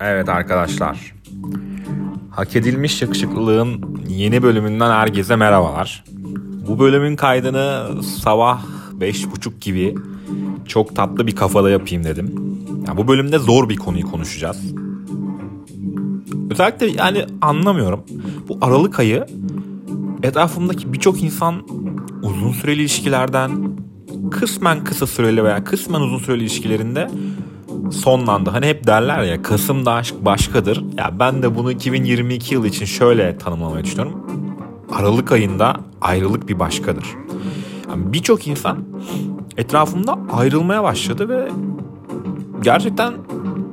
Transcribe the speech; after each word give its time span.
Evet 0.00 0.28
arkadaşlar. 0.28 1.14
Hak 2.30 2.56
edilmiş 2.56 3.02
yakışıklılığın 3.02 3.98
yeni 4.08 4.42
bölümünden 4.42 4.90
herkese 4.90 5.36
merhabalar. 5.36 6.04
Bu 6.68 6.78
bölümün 6.78 7.16
kaydını 7.16 7.86
sabah 8.02 8.64
5.30 9.00 9.60
gibi 9.60 9.94
çok 10.66 10.96
tatlı 10.96 11.26
bir 11.26 11.36
kafada 11.36 11.70
yapayım 11.70 12.04
dedim. 12.04 12.34
Yani 12.86 12.96
bu 12.96 13.08
bölümde 13.08 13.38
zor 13.38 13.68
bir 13.68 13.76
konuyu 13.76 14.10
konuşacağız. 14.10 14.74
Özellikle 16.50 16.86
yani 16.86 17.26
anlamıyorum. 17.40 18.04
Bu 18.48 18.58
Aralık 18.60 18.98
ayı 19.00 19.26
etrafımdaki 20.22 20.92
birçok 20.92 21.22
insan 21.22 21.62
uzun 22.22 22.52
süreli 22.52 22.80
ilişkilerden 22.80 23.50
kısmen 24.30 24.84
kısa 24.84 25.06
süreli 25.06 25.44
veya 25.44 25.64
kısmen 25.64 26.00
uzun 26.00 26.18
süreli 26.18 26.42
ilişkilerinde 26.42 27.08
sonlandı. 27.92 28.50
Hani 28.50 28.66
hep 28.66 28.86
derler 28.86 29.22
ya 29.22 29.42
Kasım'da 29.42 29.92
aşk 29.92 30.14
başkadır. 30.24 30.84
Ya 30.98 31.12
ben 31.18 31.42
de 31.42 31.56
bunu 31.56 31.72
2022 31.72 32.54
yıl 32.54 32.64
için 32.64 32.84
şöyle 32.84 33.38
tanımlamaya 33.38 33.84
düşünüyorum. 33.84 34.26
Aralık 34.94 35.32
ayında 35.32 35.76
ayrılık 36.00 36.48
bir 36.48 36.58
başkadır. 36.58 37.04
Yani 37.90 38.12
Birçok 38.12 38.46
insan 38.46 38.84
etrafımda 39.56 40.18
ayrılmaya 40.32 40.82
başladı 40.82 41.28
ve 41.28 41.48
gerçekten 42.62 43.14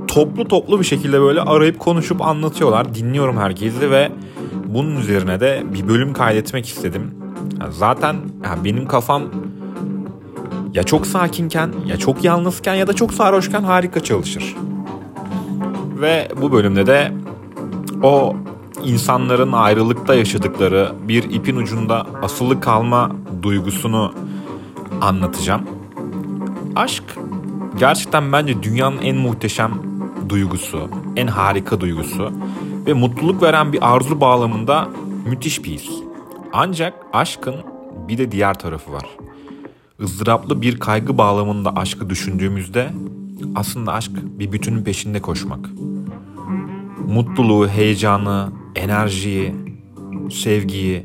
toplu 0.08 0.48
toplu 0.48 0.80
bir 0.80 0.86
şekilde 0.86 1.22
böyle 1.22 1.42
arayıp 1.42 1.80
konuşup 1.80 2.22
anlatıyorlar. 2.22 2.96
Dinliyorum 2.96 3.38
herkesi 3.38 3.92
ve 3.92 4.12
bunun 4.68 4.96
üzerine 4.96 5.40
de 5.40 5.64
bir 5.74 5.88
bölüm 5.88 6.14
kaydetmek 6.14 6.66
istedim. 6.66 7.12
Yani 7.60 7.74
zaten 7.74 8.16
yani 8.44 8.64
benim 8.64 8.88
kafam 8.88 9.24
ya 10.76 10.84
çok 10.84 11.08
sakinken 11.08 11.74
ya 11.86 11.98
çok 11.98 12.24
yalnızken 12.24 12.76
ya 12.76 12.88
da 12.88 12.94
çok 12.94 13.14
sarhoşken 13.14 13.64
harika 13.64 14.04
çalışır. 14.04 14.56
Ve 16.02 16.32
bu 16.42 16.52
bölümde 16.52 16.88
de 16.88 17.12
o 18.04 18.36
insanların 18.84 19.52
ayrılıkta 19.52 20.16
yaşadıkları 20.16 20.92
bir 21.08 21.24
ipin 21.24 21.56
ucunda 21.56 22.08
asılı 22.22 22.60
kalma 22.60 23.12
duygusunu 23.42 24.14
anlatacağım. 25.02 25.62
Aşk 26.76 27.04
gerçekten 27.80 28.32
bence 28.32 28.64
dünyanın 28.64 28.98
en 28.98 29.18
muhteşem 29.18 29.72
duygusu, 30.30 30.90
en 31.16 31.28
harika 31.28 31.82
duygusu 31.82 32.32
ve 32.86 32.94
mutluluk 32.94 33.42
veren 33.42 33.74
bir 33.74 33.96
arzu 33.96 34.22
bağlamında 34.22 34.90
müthiş 35.26 35.64
bir 35.64 35.72
his. 35.72 35.90
Ancak 36.54 36.94
aşkın 37.14 37.56
bir 38.08 38.18
de 38.18 38.32
diğer 38.32 38.54
tarafı 38.54 38.92
var 38.92 39.06
ızdıraplı 40.02 40.62
bir 40.62 40.80
kaygı 40.80 41.18
bağlamında 41.18 41.76
aşkı 41.76 42.10
düşündüğümüzde 42.10 42.92
aslında 43.56 43.94
aşk 43.94 44.12
bir 44.40 44.52
bütünün 44.52 44.84
peşinde 44.84 45.22
koşmak. 45.22 45.70
Mutluluğu, 47.08 47.68
heyecanı, 47.68 48.52
enerjiyi, 48.76 49.56
sevgiyi 50.32 51.04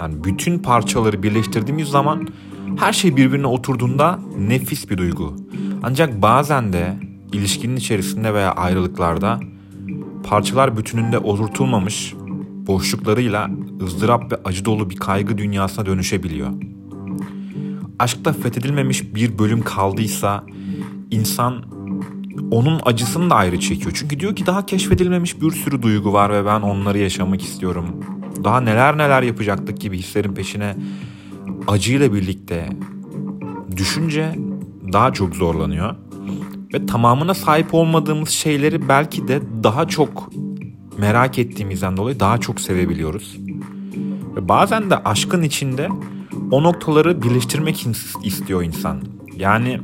yani 0.00 0.24
bütün 0.24 0.58
parçaları 0.58 1.22
birleştirdiğimiz 1.22 1.88
zaman 1.88 2.28
her 2.76 2.92
şey 2.92 3.16
birbirine 3.16 3.46
oturduğunda 3.46 4.18
nefis 4.38 4.90
bir 4.90 4.98
duygu. 4.98 5.36
Ancak 5.82 6.22
bazen 6.22 6.72
de 6.72 6.96
ilişkinin 7.32 7.76
içerisinde 7.76 8.34
veya 8.34 8.52
ayrılıklarda 8.52 9.40
parçalar 10.24 10.76
bütününde 10.76 11.18
oturtulmamış 11.18 12.14
boşluklarıyla 12.66 13.50
ızdırap 13.82 14.32
ve 14.32 14.36
acı 14.44 14.64
dolu 14.64 14.90
bir 14.90 14.96
kaygı 14.96 15.38
dünyasına 15.38 15.86
dönüşebiliyor 15.86 16.50
aşkta 18.00 18.32
fethedilmemiş 18.32 19.14
bir 19.14 19.38
bölüm 19.38 19.62
kaldıysa 19.62 20.44
insan 21.10 21.64
onun 22.50 22.80
acısını 22.84 23.30
da 23.30 23.34
ayrı 23.34 23.60
çekiyor. 23.60 23.92
Çünkü 23.94 24.20
diyor 24.20 24.36
ki 24.36 24.46
daha 24.46 24.66
keşfedilmemiş 24.66 25.40
bir 25.40 25.50
sürü 25.50 25.82
duygu 25.82 26.12
var 26.12 26.32
ve 26.32 26.46
ben 26.46 26.60
onları 26.60 26.98
yaşamak 26.98 27.42
istiyorum. 27.42 27.86
Daha 28.44 28.60
neler 28.60 28.98
neler 28.98 29.22
yapacaktık 29.22 29.80
gibi 29.80 29.98
hislerin 29.98 30.34
peşine 30.34 30.76
acıyla 31.68 32.14
birlikte 32.14 32.68
düşünce 33.76 34.34
daha 34.92 35.12
çok 35.12 35.36
zorlanıyor. 35.36 35.94
Ve 36.74 36.86
tamamına 36.86 37.34
sahip 37.34 37.74
olmadığımız 37.74 38.28
şeyleri 38.28 38.88
belki 38.88 39.28
de 39.28 39.40
daha 39.62 39.88
çok 39.88 40.30
merak 40.98 41.38
ettiğimizden 41.38 41.96
dolayı 41.96 42.20
daha 42.20 42.38
çok 42.38 42.60
sevebiliyoruz. 42.60 43.36
Ve 44.36 44.48
bazen 44.48 44.90
de 44.90 44.96
aşkın 44.96 45.42
içinde 45.42 45.88
o 46.50 46.62
noktaları 46.62 47.22
birleştirmek 47.22 47.86
istiyor 48.24 48.62
insan. 48.62 49.00
Yani 49.36 49.80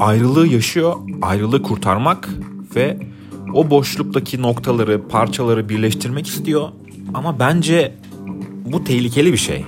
ayrılığı 0.00 0.46
yaşıyor, 0.46 0.96
ayrılığı 1.22 1.62
kurtarmak 1.62 2.28
ve 2.76 2.98
o 3.54 3.70
boşluktaki 3.70 4.42
noktaları, 4.42 5.08
parçaları 5.08 5.68
birleştirmek 5.68 6.26
istiyor. 6.26 6.68
Ama 7.14 7.38
bence 7.38 7.94
bu 8.64 8.84
tehlikeli 8.84 9.32
bir 9.32 9.38
şey. 9.38 9.64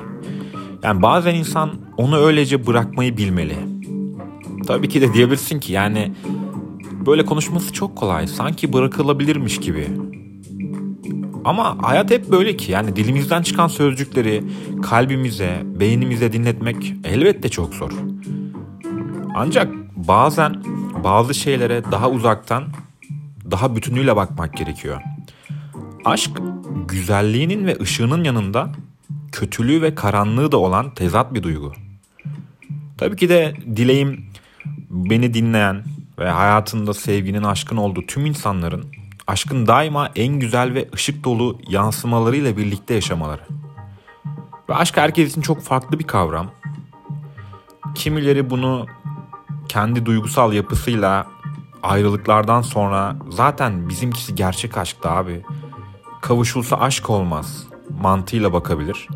Yani 0.83 1.03
bazen 1.03 1.35
insan 1.35 1.71
onu 1.97 2.17
öylece 2.17 2.67
bırakmayı 2.67 3.17
bilmeli. 3.17 3.57
Tabii 4.67 4.89
ki 4.89 5.01
de 5.01 5.15
diyebilirsin 5.15 5.61
ki 5.61 5.73
yani 5.73 6.13
böyle 7.07 7.25
konuşması 7.25 7.73
çok 7.73 7.97
kolay. 7.97 8.27
Sanki 8.27 8.73
bırakılabilirmiş 8.73 9.61
gibi. 9.61 9.89
Ama 11.45 11.77
hayat 11.83 12.11
hep 12.11 12.31
böyle 12.31 12.57
ki 12.57 12.73
yani 12.73 12.97
dilimizden 12.97 13.43
çıkan 13.43 13.69
sözcükleri 13.69 14.45
kalbimize, 14.83 15.63
beynimize 15.65 16.33
dinletmek 16.33 16.95
elbette 17.05 17.49
çok 17.49 17.75
zor. 17.75 17.93
Ancak 19.35 19.73
bazen 19.97 20.63
bazı 21.05 21.35
şeylere 21.35 21.85
daha 21.93 22.11
uzaktan, 22.11 22.65
daha 23.51 23.77
bütünüyle 23.77 24.17
bakmak 24.17 24.57
gerekiyor. 24.57 25.03
Aşk 26.05 26.31
güzelliğinin 26.89 27.67
ve 27.67 27.77
ışığının 27.81 28.25
yanında 28.25 28.73
kötülüğü 29.33 29.83
ve 29.83 29.95
karanlığı 29.95 30.53
da 30.53 30.57
olan 30.57 30.95
tezat 30.95 31.35
bir 31.35 31.43
duygu. 31.43 31.73
Tabii 32.99 33.17
ki 33.17 33.29
de 33.29 33.55
dileğim 33.77 34.25
beni 34.91 35.35
dinleyen 35.35 35.85
ve 36.19 36.31
hayatında 36.31 36.95
sevginin 36.95 37.43
aşkın 37.43 37.77
olduğu 37.77 38.07
tüm 38.07 38.27
insanların 38.27 39.02
aşkın 39.33 39.67
daima 39.67 40.11
en 40.17 40.41
güzel 40.41 40.75
ve 40.75 40.89
ışık 40.95 41.25
dolu 41.25 41.59
yansımalarıyla 41.69 42.57
birlikte 42.57 42.95
yaşamaları. 42.95 43.43
Ve 44.69 44.75
aşk 44.75 44.97
herkes 44.97 45.31
için 45.31 45.41
çok 45.41 45.63
farklı 45.63 45.99
bir 45.99 46.05
kavram. 46.05 46.51
Kimileri 47.95 48.51
bunu 48.51 48.87
kendi 49.69 50.07
duygusal 50.07 50.53
yapısıyla 50.53 51.27
ayrılıklardan 51.83 52.63
sonra 52.63 53.17
zaten 53.31 53.89
bizimkisi 53.89 54.35
gerçek 54.35 54.79
aşktı 54.79 55.11
abi. 55.11 55.43
Kavuşulsa 56.21 56.77
aşk 56.77 57.11
olmaz 57.11 57.67
mantığıyla 58.01 58.53
bakabilir. 58.53 59.09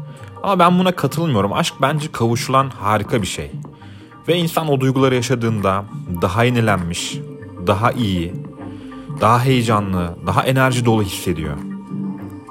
Ama 0.43 0.59
ben 0.59 0.78
buna 0.78 0.93
katılmıyorum. 0.93 1.53
Aşk 1.53 1.75
bence 1.82 2.12
kavuşulan 2.12 2.71
harika 2.71 3.22
bir 3.22 3.26
şey. 3.26 3.53
Ve 4.28 4.37
insan 4.37 4.69
o 4.69 4.81
duyguları 4.81 5.15
yaşadığında 5.15 5.84
daha 6.22 6.44
yenilenmiş, 6.44 7.19
daha 7.66 7.93
iyi, 7.93 8.34
daha 9.21 9.44
heyecanlı, 9.44 10.19
daha 10.27 10.43
enerji 10.43 10.84
dolu 10.84 11.03
hissediyor. 11.03 11.56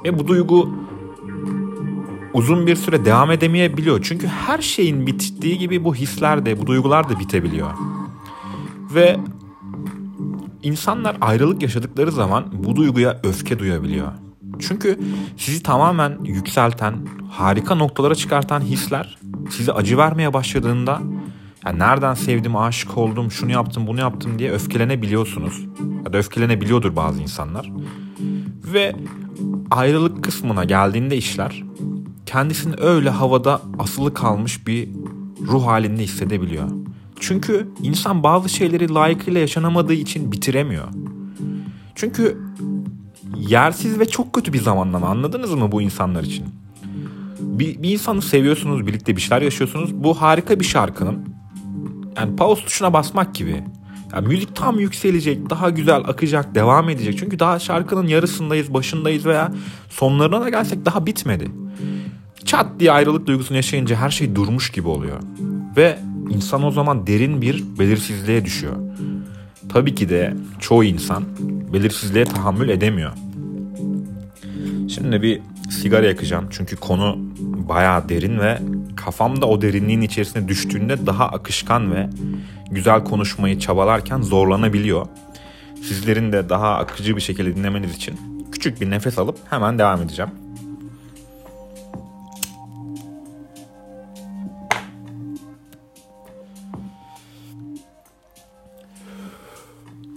Ve 0.06 0.20
bu 0.20 0.28
duygu 0.28 0.70
uzun 2.34 2.68
bir 2.68 2.76
süre 2.76 3.06
devam 3.06 3.32
edemeyebiliyor. 3.32 4.00
Çünkü 4.04 4.28
her 4.28 4.62
şeyin 4.62 5.08
bittiği 5.08 5.58
gibi 5.58 5.84
bu 5.84 5.96
hisler 5.96 6.46
de, 6.46 6.62
bu 6.62 6.68
duygular 6.68 7.10
da 7.10 7.20
bitebiliyor. 7.20 7.70
Ve 8.96 9.20
insanlar 10.64 11.18
ayrılık 11.22 11.62
yaşadıkları 11.62 12.12
zaman 12.12 12.46
bu 12.54 12.76
duyguya 12.76 13.20
öfke 13.24 13.60
duyabiliyor. 13.60 14.08
Çünkü 14.60 15.00
sizi 15.38 15.64
tamamen 15.64 16.18
yükselten, 16.24 16.96
harika 17.32 17.76
noktalara 17.76 18.16
çıkartan 18.16 18.62
hisler 18.62 19.18
size 19.50 19.72
acı 19.72 19.98
vermeye 19.98 20.34
başladığında 20.34 21.02
yani 21.66 21.80
nereden 21.80 22.14
sevdim, 22.14 22.56
aşık 22.56 22.98
oldum, 22.98 23.32
şunu 23.32 23.52
yaptım, 23.52 23.88
bunu 23.88 24.00
yaptım 24.00 24.40
diye 24.40 24.52
öfkelenebiliyorsunuz. 24.52 25.66
Ya 26.06 26.14
da 26.14 26.18
öfkelenebiliyordur 26.18 26.96
bazı 26.96 27.22
insanlar. 27.22 27.72
Ve 28.74 28.96
ayrılık 29.72 30.24
kısmına 30.24 30.64
geldiğinde 30.64 31.18
işler 31.18 31.64
kendisini 32.26 32.76
öyle 32.78 33.10
havada 33.10 33.62
asılı 33.80 34.14
kalmış 34.14 34.68
bir 34.68 34.90
ruh 35.42 35.66
halinde 35.66 36.04
hissedebiliyor. 36.04 36.70
Çünkü 37.20 37.68
insan 37.82 38.24
bazı 38.24 38.50
şeyleri 38.50 38.94
layıkıyla 38.94 39.40
yaşanamadığı 39.40 39.94
için 39.94 40.32
bitiremiyor. 40.32 40.88
Çünkü 41.96 42.38
yersiz 43.38 44.00
ve 44.00 44.06
çok 44.06 44.34
kötü 44.34 44.54
bir 44.54 44.62
zamanlama 44.62 45.08
anladınız 45.08 45.54
mı 45.54 45.72
bu 45.72 45.82
insanlar 45.82 46.24
için? 46.24 46.46
Bir, 47.40 47.84
bir 47.84 47.90
insanı 47.90 48.22
seviyorsunuz, 48.22 48.88
birlikte 48.88 49.16
bir 49.16 49.22
şeyler 49.22 49.42
yaşıyorsunuz. 49.42 49.94
Bu 49.94 50.22
harika 50.22 50.60
bir 50.60 50.66
şarkının 50.66 51.35
yani 52.18 52.36
pause 52.36 52.66
tuşuna 52.66 52.94
basmak 52.94 53.36
gibi. 53.36 53.64
Yani 54.14 54.28
müzik 54.28 54.56
tam 54.56 54.80
yükselecek, 54.80 55.50
daha 55.50 55.70
güzel 55.70 55.98
akacak, 55.98 56.56
devam 56.56 56.90
edecek. 56.90 57.18
Çünkü 57.20 57.40
daha 57.40 57.60
şarkının 57.60 58.08
yarısındayız, 58.08 58.74
başındayız 58.74 59.26
veya 59.26 59.52
sonlarına 59.90 60.42
da 60.42 60.50
gelsek 60.50 60.86
daha 60.86 61.06
bitmedi. 61.06 61.52
Çat 62.46 62.66
diye 62.80 62.92
ayrılık 62.92 63.28
duygusunu 63.28 63.58
yaşayınca 63.58 63.96
her 63.96 64.10
şey 64.10 64.36
durmuş 64.36 64.72
gibi 64.72 64.88
oluyor. 64.88 65.20
Ve 65.78 66.00
insan 66.30 66.64
o 66.64 66.72
zaman 66.72 67.08
derin 67.08 67.42
bir 67.42 67.64
belirsizliğe 67.80 68.46
düşüyor. 68.46 68.76
tabii 69.70 69.96
ki 69.96 70.10
de 70.10 70.34
çoğu 70.60 70.84
insan 70.84 71.24
belirsizliğe 71.74 72.26
tahammül 72.26 72.70
edemiyor. 72.70 73.12
Şimdi 74.90 75.22
bir 75.22 75.42
sigara 75.70 76.06
yakacağım 76.06 76.48
çünkü 76.50 76.76
konu 76.76 77.18
bayağı 77.40 78.10
derin 78.10 78.40
ve 78.40 78.60
kafamda 78.96 79.46
o 79.46 79.62
derinliğin 79.62 80.02
içerisine 80.02 80.48
düştüğünde 80.48 81.06
daha 81.06 81.26
akışkan 81.26 81.96
ve 81.96 82.10
güzel 82.72 83.04
konuşmayı 83.04 83.60
çabalarken 83.60 84.22
zorlanabiliyor. 84.22 85.08
Sizlerin 85.76 86.32
de 86.32 86.50
daha 86.50 86.76
akıcı 86.76 87.16
bir 87.16 87.22
şekilde 87.22 87.56
dinlemeniz 87.56 87.96
için 87.96 88.46
küçük 88.52 88.82
bir 88.82 88.90
nefes 88.90 89.18
alıp 89.18 89.38
hemen 89.50 89.80
devam 89.80 90.02
edeceğim. 90.02 90.32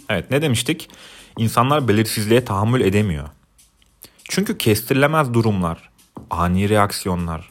Evet 0.08 0.30
ne 0.30 0.42
demiştik? 0.42 0.90
İnsanlar 1.38 1.88
belirsizliğe 1.88 2.44
tahammül 2.44 2.80
edemiyor. 2.80 3.28
Çünkü 4.24 4.58
kestirilemez 4.58 5.34
durumlar, 5.34 5.90
ani 6.30 6.68
reaksiyonlar, 6.68 7.50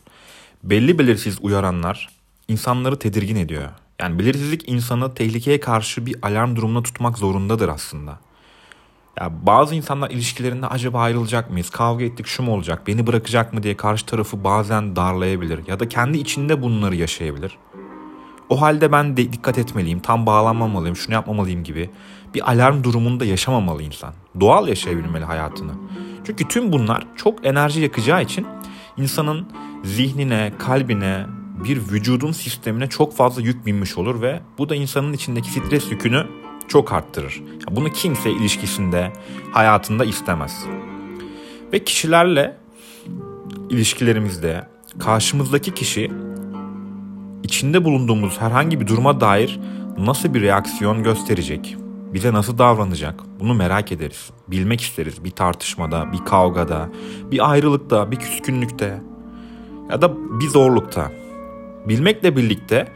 belli 0.69 0.99
belirsiz 0.99 1.37
uyaranlar 1.41 2.09
insanları 2.47 2.99
tedirgin 2.99 3.35
ediyor. 3.35 3.69
Yani 4.01 4.19
belirsizlik 4.19 4.69
insanı 4.69 5.13
tehlikeye 5.13 5.59
karşı 5.59 6.05
bir 6.05 6.15
alarm 6.21 6.55
durumuna 6.55 6.83
tutmak 6.83 7.17
zorundadır 7.17 7.69
aslında. 7.69 8.19
Ya 9.19 9.31
bazı 9.45 9.75
insanlar 9.75 10.09
ilişkilerinde 10.09 10.67
acaba 10.67 11.01
ayrılacak 11.01 11.51
mıyız? 11.51 11.69
Kavga 11.69 12.05
ettik 12.05 12.27
şu 12.27 12.43
mu 12.43 12.53
olacak? 12.53 12.87
Beni 12.87 13.07
bırakacak 13.07 13.53
mı 13.53 13.63
diye 13.63 13.77
karşı 13.77 14.05
tarafı 14.05 14.43
bazen 14.43 14.95
darlayabilir 14.95 15.67
ya 15.67 15.79
da 15.79 15.89
kendi 15.89 16.17
içinde 16.17 16.61
bunları 16.61 16.95
yaşayabilir. 16.95 17.57
O 18.49 18.61
halde 18.61 18.91
ben 18.91 19.17
de 19.17 19.33
dikkat 19.33 19.57
etmeliyim, 19.57 19.99
tam 19.99 20.25
bağlanmamalıyım, 20.25 20.95
şunu 20.95 21.13
yapmamalıyım 21.13 21.63
gibi 21.63 21.89
bir 22.33 22.51
alarm 22.51 22.83
durumunda 22.83 23.25
yaşamamalı 23.25 23.83
insan. 23.83 24.13
Doğal 24.39 24.67
yaşayabilmeli 24.67 25.25
hayatını. 25.25 25.71
Çünkü 26.25 26.47
tüm 26.47 26.71
bunlar 26.71 27.07
çok 27.15 27.45
enerji 27.45 27.81
yakacağı 27.81 28.23
için 28.23 28.47
insanın 28.97 29.47
zihnine, 29.83 30.53
kalbine, 30.59 31.25
bir 31.63 31.77
vücudun 31.77 32.31
sistemine 32.31 32.89
çok 32.89 33.15
fazla 33.15 33.41
yük 33.41 33.65
binmiş 33.65 33.97
olur 33.97 34.21
ve 34.21 34.39
bu 34.57 34.69
da 34.69 34.75
insanın 34.75 35.13
içindeki 35.13 35.49
stres 35.49 35.91
yükünü 35.91 36.27
çok 36.67 36.93
arttırır. 36.93 37.43
Bunu 37.71 37.89
kimse 37.89 38.31
ilişkisinde, 38.31 39.13
hayatında 39.51 40.05
istemez. 40.05 40.65
Ve 41.73 41.83
kişilerle 41.83 42.57
ilişkilerimizde 43.69 44.67
karşımızdaki 44.99 45.73
kişi 45.73 46.11
içinde 47.43 47.85
bulunduğumuz 47.85 48.41
herhangi 48.41 48.81
bir 48.81 48.87
duruma 48.87 49.21
dair 49.21 49.59
nasıl 49.97 50.33
bir 50.33 50.41
reaksiyon 50.41 51.03
gösterecek? 51.03 51.75
Bize 52.13 52.33
nasıl 52.33 52.57
davranacak? 52.57 53.23
Bunu 53.39 53.53
merak 53.53 53.91
ederiz. 53.91 54.29
Bilmek 54.47 54.81
isteriz 54.81 55.23
bir 55.23 55.31
tartışmada, 55.31 56.13
bir 56.13 56.25
kavgada, 56.25 56.89
bir 57.31 57.51
ayrılıkta, 57.51 58.11
bir 58.11 58.15
küskünlükte 58.15 59.01
ya 59.89 60.01
da 60.01 60.39
bir 60.39 60.47
zorlukta. 60.47 61.11
Bilmekle 61.85 62.35
birlikte 62.35 62.87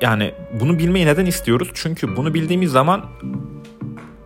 yani 0.00 0.34
bunu 0.60 0.78
bilmeyi 0.78 1.06
neden 1.06 1.26
istiyoruz? 1.26 1.70
Çünkü 1.74 2.16
bunu 2.16 2.34
bildiğimiz 2.34 2.70
zaman 2.70 3.04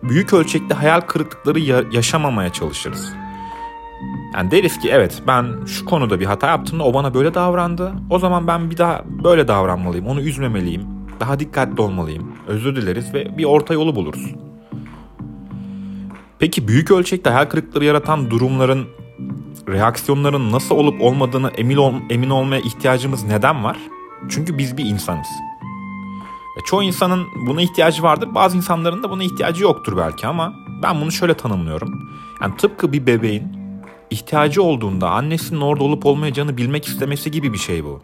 büyük 0.03 0.33
ölçekte 0.33 0.75
hayal 0.75 1.01
kırıklıkları 1.01 1.59
yaşamamaya 1.95 2.53
çalışırız. 2.53 3.13
Yani 4.33 4.51
deriz 4.51 4.79
ki 4.79 4.89
evet 4.91 5.21
ben 5.27 5.65
şu 5.65 5.85
konuda 5.85 6.19
bir 6.19 6.25
hata 6.25 6.47
yaptım 6.47 6.81
o 6.81 6.93
bana 6.93 7.13
böyle 7.13 7.33
davrandı. 7.33 7.93
O 8.09 8.19
zaman 8.19 8.47
ben 8.47 8.71
bir 8.71 8.77
daha 8.77 9.03
böyle 9.23 9.47
davranmalıyım. 9.47 10.07
Onu 10.07 10.21
üzmemeliyim. 10.21 10.81
Daha 11.19 11.39
dikkatli 11.39 11.81
olmalıyım. 11.81 12.31
Özür 12.47 12.75
dileriz 12.75 13.13
ve 13.13 13.37
bir 13.37 13.43
orta 13.43 13.73
yolu 13.73 13.95
buluruz. 13.95 14.35
Peki 16.39 16.67
büyük 16.67 16.91
ölçekte 16.91 17.29
hayal 17.29 17.45
kırıklıkları 17.45 17.85
yaratan 17.85 18.31
durumların 18.31 18.87
reaksiyonların 19.71 20.51
nasıl 20.51 20.75
olup 20.75 21.01
olmadığını 21.01 21.51
emin, 21.57 21.77
ol, 21.77 21.93
emin 22.09 22.29
olmaya 22.29 22.61
ihtiyacımız 22.61 23.23
neden 23.23 23.63
var? 23.63 23.77
Çünkü 24.29 24.57
biz 24.57 24.77
bir 24.77 24.85
insanız. 24.85 25.27
Ve 26.57 26.61
çoğu 26.65 26.83
insanın 26.83 27.27
buna 27.47 27.61
ihtiyacı 27.61 28.03
vardır. 28.03 28.29
Bazı 28.35 28.57
insanların 28.57 29.03
da 29.03 29.09
buna 29.09 29.23
ihtiyacı 29.23 29.63
yoktur 29.63 29.97
belki 29.97 30.27
ama 30.27 30.53
ben 30.83 31.01
bunu 31.01 31.11
şöyle 31.11 31.33
tanımlıyorum. 31.33 32.09
Yani 32.41 32.57
tıpkı 32.57 32.93
bir 32.93 33.05
bebeğin 33.05 33.43
ihtiyacı 34.09 34.63
olduğunda 34.63 35.09
annesinin 35.09 35.61
orada 35.61 35.83
olup 35.83 36.05
olmayacağını 36.05 36.57
bilmek 36.57 36.87
istemesi 36.87 37.31
gibi 37.31 37.53
bir 37.53 37.57
şey 37.57 37.83
bu. 37.83 38.01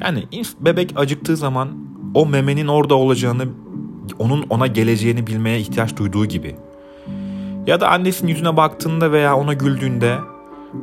Yani 0.00 0.24
bebek 0.60 0.92
acıktığı 0.96 1.36
zaman 1.36 1.68
o 2.14 2.26
memenin 2.26 2.66
orada 2.66 2.94
olacağını, 2.94 3.48
onun 4.18 4.44
ona 4.50 4.66
geleceğini 4.66 5.26
bilmeye 5.26 5.60
ihtiyaç 5.60 5.96
duyduğu 5.96 6.26
gibi. 6.26 6.56
Ya 7.66 7.80
da 7.80 7.88
annesinin 7.88 8.30
yüzüne 8.30 8.56
baktığında 8.56 9.12
veya 9.12 9.36
ona 9.36 9.52
güldüğünde 9.52 10.18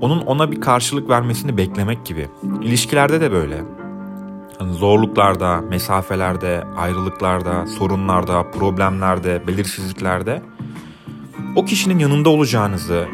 onun 0.01 0.21
ona 0.21 0.51
bir 0.51 0.61
karşılık 0.61 1.09
vermesini 1.09 1.57
beklemek 1.57 2.05
gibi. 2.05 2.29
İlişkilerde 2.61 3.21
de 3.21 3.31
böyle. 3.31 3.63
Yani 4.59 4.73
zorluklarda, 4.73 5.61
mesafelerde, 5.61 6.63
ayrılıklarda, 6.77 7.67
sorunlarda, 7.67 8.51
problemlerde, 8.51 9.47
belirsizliklerde 9.47 10.41
o 11.55 11.65
kişinin 11.65 11.99
yanında 11.99 12.29
olacağınızı, 12.29 13.07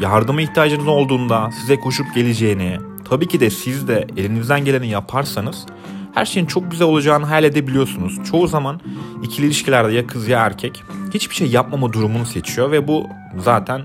yardıma 0.00 0.42
ihtiyacınız 0.42 0.86
olduğunda 0.86 1.50
size 1.60 1.80
koşup 1.80 2.14
geleceğini, 2.14 2.78
tabii 3.04 3.28
ki 3.28 3.40
de 3.40 3.50
siz 3.50 3.88
de 3.88 4.06
elinizden 4.16 4.64
geleni 4.64 4.88
yaparsanız 4.88 5.66
her 6.14 6.24
şeyin 6.24 6.46
çok 6.46 6.70
güzel 6.70 6.88
olacağını 6.88 7.26
hayal 7.26 7.44
edebiliyorsunuz. 7.44 8.24
Çoğu 8.30 8.46
zaman 8.46 8.80
ikili 9.22 9.46
ilişkilerde 9.46 9.92
ya 9.92 10.06
kız 10.06 10.28
ya 10.28 10.40
erkek 10.40 10.82
hiçbir 11.14 11.34
şey 11.34 11.48
yapmama 11.48 11.92
durumunu 11.92 12.26
seçiyor 12.26 12.70
ve 12.70 12.88
bu 12.88 13.06
zaten 13.38 13.82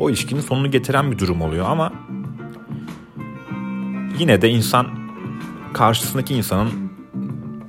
o 0.00 0.10
ilişkinin 0.10 0.40
sonunu 0.40 0.70
getiren 0.70 1.12
bir 1.12 1.18
durum 1.18 1.42
oluyor 1.42 1.66
ama 1.68 1.92
yine 4.18 4.42
de 4.42 4.50
insan 4.50 4.86
karşısındaki 5.72 6.34
insanın 6.34 6.70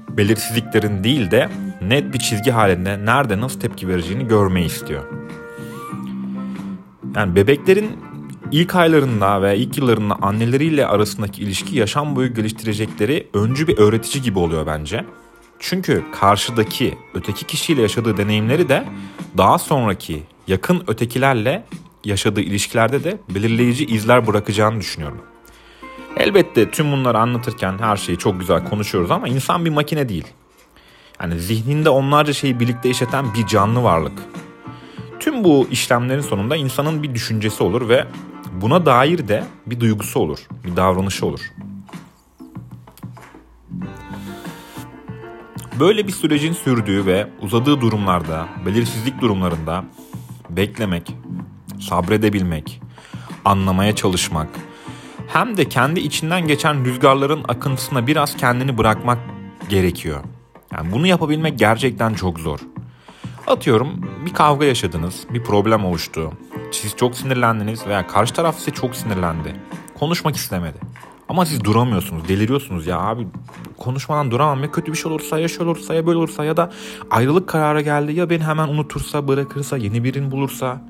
belirsizliklerin 0.10 1.04
değil 1.04 1.32
de 1.32 1.50
net 1.82 2.14
bir 2.14 2.20
çizgi 2.20 2.52
halinde 2.52 3.06
nerede 3.06 3.42
nasıl 3.42 3.60
tepki 3.60 3.88
vereceğini 3.88 4.28
görmeyi 4.28 4.66
istiyor. 4.66 5.04
Yani 7.16 7.36
bebeklerin 7.36 7.92
ilk 8.52 8.76
aylarında 8.76 9.42
ve 9.42 9.58
ilk 9.58 9.78
yıllarında 9.78 10.16
anneleriyle 10.22 10.86
arasındaki 10.86 11.42
ilişki 11.42 11.78
yaşam 11.78 12.16
boyu 12.16 12.34
geliştirecekleri 12.34 13.28
öncü 13.34 13.68
bir 13.68 13.78
öğretici 13.78 14.24
gibi 14.24 14.40
oluyor 14.40 14.68
bence. 14.68 15.06
Çünkü 15.60 16.04
karşıdaki 16.20 16.98
öteki 17.14 17.48
kişiyle 17.48 17.82
yaşadığı 17.82 18.18
deneyimleri 18.18 18.70
de 18.70 18.84
daha 19.38 19.58
sonraki 19.58 20.24
yakın 20.48 20.84
ötekilerle 20.88 21.66
yaşadığı 22.04 22.42
ilişkilerde 22.42 23.04
de 23.04 23.18
belirleyici 23.30 23.86
izler 23.86 24.28
bırakacağını 24.28 24.80
düşünüyorum. 24.80 25.22
Elbette 26.18 26.72
tüm 26.72 26.92
bunları 26.92 27.20
anlatırken 27.20 27.80
her 27.80 27.98
şeyi 27.98 28.18
çok 28.18 28.40
güzel 28.40 28.66
konuşuyoruz 28.70 29.12
ama 29.12 29.28
insan 29.28 29.66
bir 29.66 29.70
makine 29.70 30.10
değil. 30.10 30.28
Yani 31.22 31.40
zihninde 31.40 31.90
onlarca 31.90 32.34
şeyi 32.34 32.60
birlikte 32.60 32.90
işleten 32.90 33.34
bir 33.34 33.48
canlı 33.48 33.84
varlık. 33.84 34.20
Tüm 35.20 35.44
bu 35.44 35.68
işlemlerin 35.72 36.22
sonunda 36.22 36.56
insanın 36.56 37.04
bir 37.04 37.14
düşüncesi 37.14 37.64
olur 37.64 37.90
ve 37.90 38.08
buna 38.62 38.86
dair 38.86 39.28
de 39.28 39.44
bir 39.66 39.80
duygusu 39.80 40.20
olur, 40.20 40.40
bir 40.66 40.76
davranışı 40.76 41.26
olur. 41.26 41.40
Böyle 45.80 46.08
bir 46.08 46.12
sürecin 46.12 46.54
sürdüğü 46.54 47.06
ve 47.06 47.28
uzadığı 47.42 47.82
durumlarda, 47.82 48.48
belirsizlik 48.66 49.22
durumlarında 49.22 49.84
beklemek, 50.50 51.16
sabredebilmek, 51.82 52.82
anlamaya 53.46 53.96
çalışmak, 53.96 54.48
hem 55.28 55.58
de 55.58 55.70
kendi 55.70 56.00
içinden 56.00 56.48
geçen 56.48 56.86
rüzgarların 56.86 57.44
akıntısına 57.48 58.08
biraz 58.08 58.38
kendini 58.38 58.78
bırakmak 58.78 59.18
gerekiyor. 59.70 60.24
Yani 60.74 60.92
bunu 60.92 61.08
yapabilmek 61.08 61.60
gerçekten 61.60 62.14
çok 62.14 62.40
zor. 62.40 62.60
Atıyorum 63.48 64.02
bir 64.26 64.34
kavga 64.34 64.66
yaşadınız, 64.66 65.26
bir 65.30 65.44
problem 65.44 65.86
oluştu. 65.86 66.32
Siz 66.72 66.96
çok 66.96 67.16
sinirlendiniz 67.16 67.88
veya 67.88 68.08
karşı 68.08 68.34
taraf 68.34 68.58
size 68.58 68.72
çok 68.72 68.96
sinirlendi. 68.96 69.56
Konuşmak 70.00 70.36
istemedi. 70.36 70.78
Ama 71.30 71.46
siz 71.46 71.64
duramıyorsunuz, 71.64 72.28
deliriyorsunuz 72.28 72.88
ya 72.88 73.00
abi 73.00 73.28
konuşmadan 73.78 74.32
duramam 74.32 74.64
ya 74.64 74.72
kötü 74.72 74.92
bir 74.92 74.98
şey 74.98 75.12
olursa 75.12 75.40
ya 75.40 75.48
şöyle 75.48 75.70
olursa 75.70 75.94
ya 75.94 76.08
böyle 76.08 76.18
olursa 76.18 76.46
ya 76.46 76.58
da 76.58 76.72
ayrılık 77.12 77.50
kararı 77.50 77.82
geldi 77.82 78.14
ya 78.14 78.30
beni 78.30 78.44
hemen 78.44 78.68
unutursa 78.68 79.28
bırakırsa 79.28 79.78
yeni 79.78 80.04
birini 80.04 80.32
bulursa. 80.32 80.82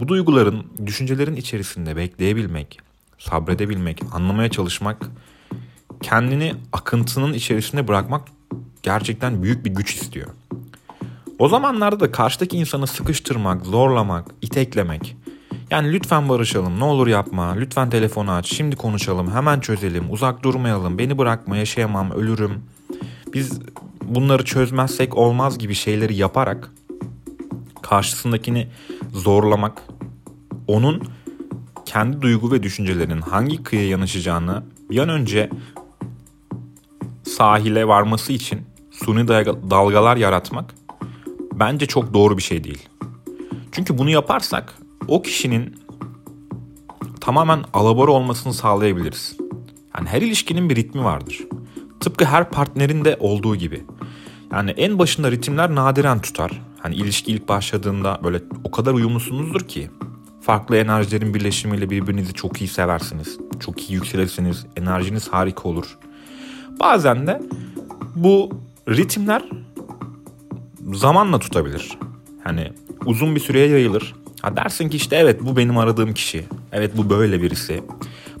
Bu 0.00 0.08
duyguların, 0.08 0.66
düşüncelerin 0.86 1.36
içerisinde 1.36 1.96
bekleyebilmek, 1.96 2.78
sabredebilmek, 3.18 4.02
anlamaya 4.12 4.48
çalışmak, 4.48 5.10
kendini 6.02 6.54
akıntının 6.72 7.32
içerisinde 7.32 7.88
bırakmak 7.88 8.22
gerçekten 8.82 9.42
büyük 9.42 9.64
bir 9.64 9.70
güç 9.70 9.94
istiyor. 9.94 10.28
O 11.38 11.48
zamanlarda 11.48 12.00
da 12.00 12.12
karşıdaki 12.12 12.56
insanı 12.56 12.86
sıkıştırmak, 12.86 13.66
zorlamak, 13.66 14.28
iteklemek. 14.42 15.16
Yani 15.70 15.92
lütfen 15.92 16.28
barışalım, 16.28 16.80
ne 16.80 16.84
olur 16.84 17.06
yapma, 17.06 17.52
lütfen 17.52 17.90
telefonu 17.90 18.30
aç, 18.30 18.54
şimdi 18.54 18.76
konuşalım, 18.76 19.30
hemen 19.30 19.60
çözelim, 19.60 20.12
uzak 20.12 20.42
durmayalım, 20.42 20.98
beni 20.98 21.18
bırakma, 21.18 21.56
yaşayamam, 21.56 22.10
ölürüm. 22.10 22.62
Biz 23.34 23.60
bunları 24.04 24.44
çözmezsek 24.44 25.16
olmaz 25.16 25.58
gibi 25.58 25.74
şeyleri 25.74 26.14
yaparak 26.14 26.70
karşısındakini 27.82 28.68
zorlamak, 29.12 29.82
onun 30.66 31.02
kendi 31.84 32.22
duygu 32.22 32.52
ve 32.52 32.62
düşüncelerinin 32.62 33.20
hangi 33.20 33.62
kıyıya 33.62 33.88
yanaşacağını 33.88 34.62
bir 34.90 34.98
an 34.98 35.08
önce 35.08 35.50
sahile 37.22 37.88
varması 37.88 38.32
için 38.32 38.60
suni 38.90 39.28
dalgalar 39.70 40.16
yaratmak 40.16 40.74
bence 41.52 41.86
çok 41.86 42.14
doğru 42.14 42.38
bir 42.38 42.42
şey 42.42 42.64
değil. 42.64 42.88
Çünkü 43.72 43.98
bunu 43.98 44.10
yaparsak 44.10 44.78
o 45.08 45.22
kişinin 45.22 45.76
tamamen 47.20 47.64
alabora 47.72 48.10
olmasını 48.10 48.54
sağlayabiliriz. 48.54 49.36
Yani 49.98 50.08
her 50.08 50.22
ilişkinin 50.22 50.70
bir 50.70 50.76
ritmi 50.76 51.04
vardır. 51.04 51.40
Tıpkı 52.00 52.24
her 52.24 52.50
partnerin 52.50 53.04
de 53.04 53.16
olduğu 53.20 53.56
gibi. 53.56 53.84
Yani 54.52 54.70
en 54.70 54.98
başında 54.98 55.30
ritimler 55.30 55.74
nadiren 55.74 56.20
tutar. 56.20 56.62
Hani 56.78 56.94
ilişki 56.94 57.32
ilk 57.32 57.48
başladığında 57.48 58.20
böyle 58.24 58.42
o 58.64 58.70
kadar 58.70 58.94
uyumlusunuzdur 58.94 59.60
ki 59.60 59.90
farklı 60.40 60.76
enerjilerin 60.76 61.34
birleşimiyle 61.34 61.90
birbirinizi 61.90 62.34
çok 62.34 62.60
iyi 62.60 62.68
seversiniz. 62.68 63.38
Çok 63.60 63.90
iyi 63.90 63.92
yükselirsiniz. 63.92 64.66
Enerjiniz 64.76 65.28
harika 65.28 65.68
olur. 65.68 65.98
Bazen 66.80 67.26
de 67.26 67.42
bu 68.16 68.50
ritimler 68.88 69.42
zamanla 70.92 71.38
tutabilir. 71.38 71.98
Hani 72.44 72.72
uzun 73.06 73.34
bir 73.34 73.40
süreye 73.40 73.68
yayılır. 73.68 74.14
Ha 74.42 74.56
dersin 74.56 74.88
ki 74.88 74.96
işte 74.96 75.16
evet 75.16 75.40
bu 75.40 75.56
benim 75.56 75.78
aradığım 75.78 76.14
kişi. 76.14 76.44
Evet 76.72 76.96
bu 76.96 77.10
böyle 77.10 77.42
birisi. 77.42 77.82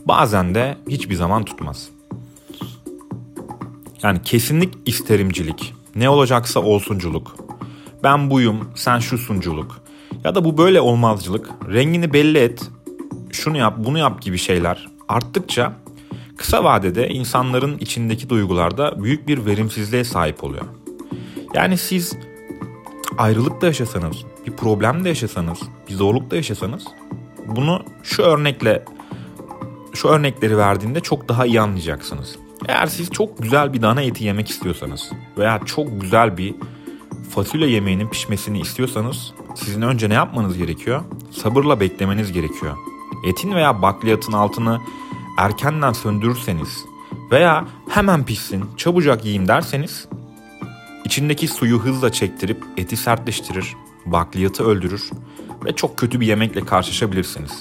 Bazen 0.06 0.54
de 0.54 0.76
hiçbir 0.88 1.14
zaman 1.14 1.44
tutmaz. 1.44 1.88
Yani 4.02 4.22
kesinlik 4.22 4.74
isterimcilik. 4.86 5.74
Ne 5.96 6.08
olacaksa 6.08 6.60
olsunculuk. 6.60 7.36
Ben 8.02 8.30
buyum, 8.30 8.68
sen 8.74 8.98
şu 8.98 9.18
sunculuk. 9.18 9.82
Ya 10.24 10.34
da 10.34 10.44
bu 10.44 10.58
böyle 10.58 10.80
olmazcılık. 10.80 11.50
Rengini 11.72 12.12
belli 12.12 12.38
et. 12.38 12.70
Şunu 13.32 13.56
yap, 13.56 13.74
bunu 13.78 13.98
yap 13.98 14.22
gibi 14.22 14.38
şeyler 14.38 14.88
arttıkça 15.08 15.72
kısa 16.36 16.64
vadede 16.64 17.08
insanların 17.08 17.78
içindeki 17.78 18.28
duygularda 18.28 19.02
büyük 19.04 19.28
bir 19.28 19.46
verimsizliğe 19.46 20.04
sahip 20.04 20.44
oluyor. 20.44 20.64
Yani 21.54 21.78
siz 21.78 22.12
ayrılık 23.18 23.60
da 23.60 23.66
yaşasanız, 23.66 24.16
bir 24.46 24.52
problem 24.52 25.04
de 25.04 25.08
yaşasanız, 25.08 25.58
bir 25.88 25.94
zorluk 25.94 26.30
da 26.30 26.36
yaşasanız 26.36 26.84
bunu 27.46 27.82
şu 28.02 28.22
örnekle 28.22 28.84
şu 29.94 30.08
örnekleri 30.08 30.58
verdiğinde 30.58 31.00
çok 31.00 31.28
daha 31.28 31.46
iyi 31.46 31.60
anlayacaksınız. 31.60 32.36
Eğer 32.68 32.86
siz 32.86 33.10
çok 33.10 33.42
güzel 33.42 33.72
bir 33.72 33.82
dana 33.82 34.02
eti 34.02 34.24
yemek 34.24 34.50
istiyorsanız 34.50 35.10
veya 35.38 35.60
çok 35.66 36.00
güzel 36.00 36.36
bir 36.36 36.54
fasulye 37.30 37.70
yemeğinin 37.70 38.08
pişmesini 38.08 38.60
istiyorsanız 38.60 39.32
sizin 39.54 39.82
önce 39.82 40.08
ne 40.08 40.14
yapmanız 40.14 40.58
gerekiyor? 40.58 41.02
Sabırla 41.30 41.80
beklemeniz 41.80 42.32
gerekiyor. 42.32 42.76
Etin 43.26 43.54
veya 43.54 43.82
bakliyatın 43.82 44.32
altını 44.32 44.80
erkenden 45.38 45.92
söndürürseniz 45.92 46.84
veya 47.30 47.64
hemen 47.88 48.24
pişsin, 48.24 48.64
çabucak 48.76 49.24
yiyeyim 49.24 49.48
derseniz 49.48 50.08
içindeki 51.04 51.48
suyu 51.48 51.78
hızla 51.78 52.12
çektirip 52.12 52.64
eti 52.76 52.96
sertleştirir, 52.96 53.76
bakliyatı 54.06 54.64
öldürür 54.64 55.10
ve 55.64 55.72
çok 55.76 55.96
kötü 55.96 56.20
bir 56.20 56.26
yemekle 56.26 56.60
karşılaşabilirsiniz. 56.60 57.60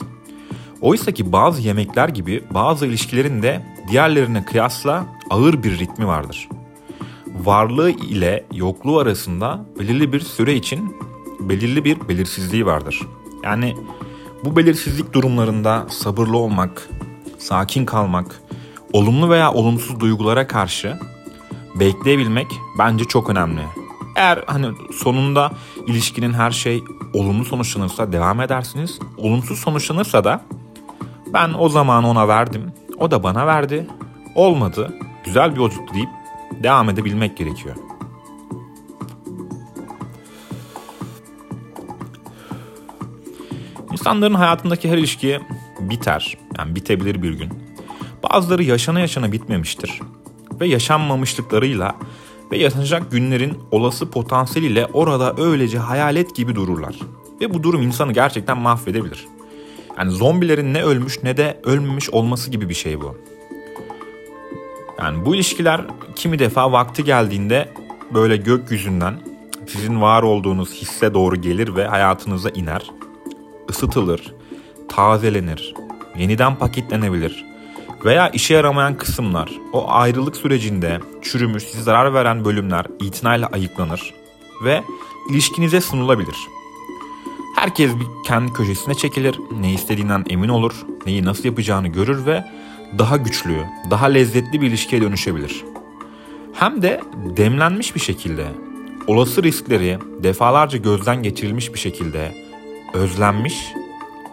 Oysa 0.81 1.11
ki 1.11 1.31
bazı 1.31 1.61
yemekler 1.61 2.09
gibi 2.09 2.43
bazı 2.51 2.85
ilişkilerin 2.85 3.41
de 3.41 3.65
diğerlerine 3.87 4.45
kıyasla 4.45 5.05
ağır 5.29 5.63
bir 5.63 5.79
ritmi 5.79 6.07
vardır. 6.07 6.49
Varlığı 7.43 7.89
ile 7.89 8.45
yokluğu 8.53 8.99
arasında 8.99 9.65
belirli 9.79 10.13
bir 10.13 10.19
süre 10.19 10.55
için 10.55 10.95
belirli 11.39 11.85
bir 11.85 12.07
belirsizliği 12.09 12.65
vardır. 12.65 13.01
Yani 13.43 13.75
bu 14.45 14.55
belirsizlik 14.55 15.13
durumlarında 15.13 15.85
sabırlı 15.89 16.37
olmak, 16.37 16.89
sakin 17.37 17.85
kalmak, 17.85 18.41
olumlu 18.93 19.29
veya 19.29 19.53
olumsuz 19.53 19.99
duygulara 19.99 20.47
karşı 20.47 20.99
bekleyebilmek 21.75 22.47
bence 22.79 23.05
çok 23.05 23.29
önemli. 23.29 23.61
Eğer 24.15 24.43
hani 24.47 24.67
sonunda 24.93 25.51
ilişkinin 25.87 26.33
her 26.33 26.51
şey 26.51 26.83
olumlu 27.13 27.45
sonuçlanırsa 27.45 28.11
devam 28.11 28.41
edersiniz. 28.41 28.99
Olumsuz 29.17 29.59
sonuçlanırsa 29.59 30.23
da 30.23 30.41
ben 31.33 31.53
o 31.59 31.69
zaman 31.69 32.03
ona 32.03 32.27
verdim. 32.27 32.71
O 32.97 33.11
da 33.11 33.23
bana 33.23 33.47
verdi. 33.47 33.87
Olmadı. 34.35 34.93
Güzel 35.25 35.51
bir 35.51 35.57
yolculuk 35.57 35.93
deyip 35.93 36.09
devam 36.63 36.89
edebilmek 36.89 37.37
gerekiyor. 37.37 37.75
İnsanların 43.91 44.33
hayatındaki 44.33 44.89
her 44.89 44.97
ilişki 44.97 45.39
biter. 45.79 46.37
Yani 46.57 46.75
bitebilir 46.75 47.21
bir 47.21 47.33
gün. 47.33 47.49
Bazıları 48.23 48.63
yaşana 48.63 48.99
yaşana 48.99 49.31
bitmemiştir. 49.31 50.01
Ve 50.59 50.67
yaşanmamışlıklarıyla 50.67 51.95
ve 52.51 52.57
yaşanacak 52.57 53.11
günlerin 53.11 53.57
olası 53.71 54.11
potansiyeliyle 54.11 54.85
orada 54.85 55.35
öylece 55.37 55.77
hayalet 55.79 56.35
gibi 56.35 56.55
dururlar. 56.55 56.95
Ve 57.41 57.53
bu 57.53 57.63
durum 57.63 57.81
insanı 57.81 58.13
gerçekten 58.13 58.57
mahvedebilir. 58.57 59.27
Yani 59.97 60.11
zombilerin 60.11 60.73
ne 60.73 60.83
ölmüş 60.83 61.23
ne 61.23 61.37
de 61.37 61.61
ölmemiş 61.63 62.09
olması 62.09 62.51
gibi 62.51 62.69
bir 62.69 62.73
şey 62.73 63.01
bu. 63.01 63.17
Yani 64.99 65.25
bu 65.25 65.35
ilişkiler 65.35 65.81
kimi 66.15 66.39
defa 66.39 66.71
vakti 66.71 67.03
geldiğinde 67.03 67.69
böyle 68.13 68.37
gökyüzünden 68.37 69.15
sizin 69.67 70.01
var 70.01 70.23
olduğunuz 70.23 70.73
hisse 70.73 71.13
doğru 71.13 71.35
gelir 71.35 71.75
ve 71.75 71.87
hayatınıza 71.87 72.49
iner. 72.49 72.91
ısıtılır, 73.69 74.33
tazelenir, 74.89 75.73
yeniden 76.17 76.55
paketlenebilir. 76.55 77.45
Veya 78.05 78.29
işe 78.29 78.53
yaramayan 78.53 78.97
kısımlar, 78.97 79.51
o 79.73 79.91
ayrılık 79.91 80.35
sürecinde 80.35 80.99
çürümüş, 81.21 81.63
size 81.63 81.83
zarar 81.83 82.13
veren 82.13 82.45
bölümler 82.45 82.85
itinayla 82.99 83.47
ayıklanır 83.47 84.13
ve 84.63 84.83
ilişkinize 85.29 85.81
sunulabilir.'' 85.81 86.60
Herkes 87.55 87.95
bir 87.95 88.07
kendi 88.25 88.53
köşesine 88.53 88.93
çekilir, 88.93 89.39
ne 89.59 89.73
istediğinden 89.73 90.25
emin 90.29 90.49
olur, 90.49 90.85
neyi 91.05 91.25
nasıl 91.25 91.45
yapacağını 91.45 91.87
görür 91.87 92.25
ve 92.25 92.45
daha 92.97 93.17
güçlü, 93.17 93.57
daha 93.89 94.05
lezzetli 94.05 94.61
bir 94.61 94.67
ilişkiye 94.67 95.01
dönüşebilir. 95.01 95.65
Hem 96.53 96.81
de 96.81 97.01
demlenmiş 97.37 97.95
bir 97.95 97.99
şekilde, 97.99 98.47
olası 99.07 99.43
riskleri 99.43 99.99
defalarca 100.23 100.77
gözden 100.77 101.23
geçirilmiş 101.23 101.73
bir 101.73 101.79
şekilde 101.79 102.35
özlenmiş, 102.93 103.73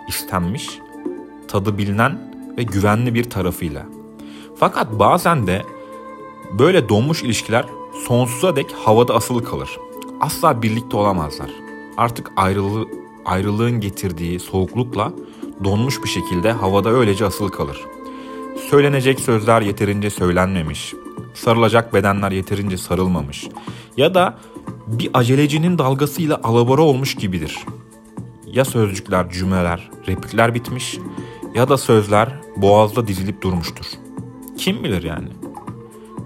istenmiş, 0.08 0.78
tadı 1.48 1.78
bilinen 1.78 2.32
ve 2.58 2.62
güvenli 2.62 3.14
bir 3.14 3.24
tarafıyla. 3.24 3.86
Fakat 4.56 4.98
bazen 4.98 5.46
de 5.46 5.62
böyle 6.58 6.88
donmuş 6.88 7.22
ilişkiler 7.22 7.66
sonsuza 8.06 8.56
dek 8.56 8.72
havada 8.72 9.14
asılı 9.14 9.44
kalır. 9.44 9.78
Asla 10.20 10.62
birlikte 10.62 10.96
olamazlar. 10.96 11.50
Artık 11.96 12.32
ayrılı, 12.36 12.88
ayrılığın 13.24 13.80
getirdiği 13.80 14.40
soğuklukla 14.40 15.12
donmuş 15.64 16.02
bir 16.04 16.08
şekilde 16.08 16.52
havada 16.52 16.90
öylece 16.90 17.26
asılı 17.26 17.50
kalır. 17.50 17.80
Söylenecek 18.70 19.20
sözler 19.20 19.62
yeterince 19.62 20.10
söylenmemiş, 20.10 20.94
sarılacak 21.34 21.94
bedenler 21.94 22.32
yeterince 22.32 22.78
sarılmamış 22.78 23.48
ya 23.96 24.14
da 24.14 24.38
bir 24.86 25.10
acelecinin 25.14 25.78
dalgasıyla 25.78 26.40
alabora 26.42 26.82
olmuş 26.82 27.14
gibidir. 27.14 27.58
Ya 28.46 28.64
sözcükler, 28.64 29.30
cümleler, 29.30 29.90
replikler 30.08 30.54
bitmiş 30.54 30.98
ya 31.54 31.68
da 31.68 31.78
sözler 31.78 32.28
boğazda 32.56 33.06
dizilip 33.08 33.42
durmuştur. 33.42 33.86
Kim 34.58 34.84
bilir 34.84 35.02
yani? 35.02 35.28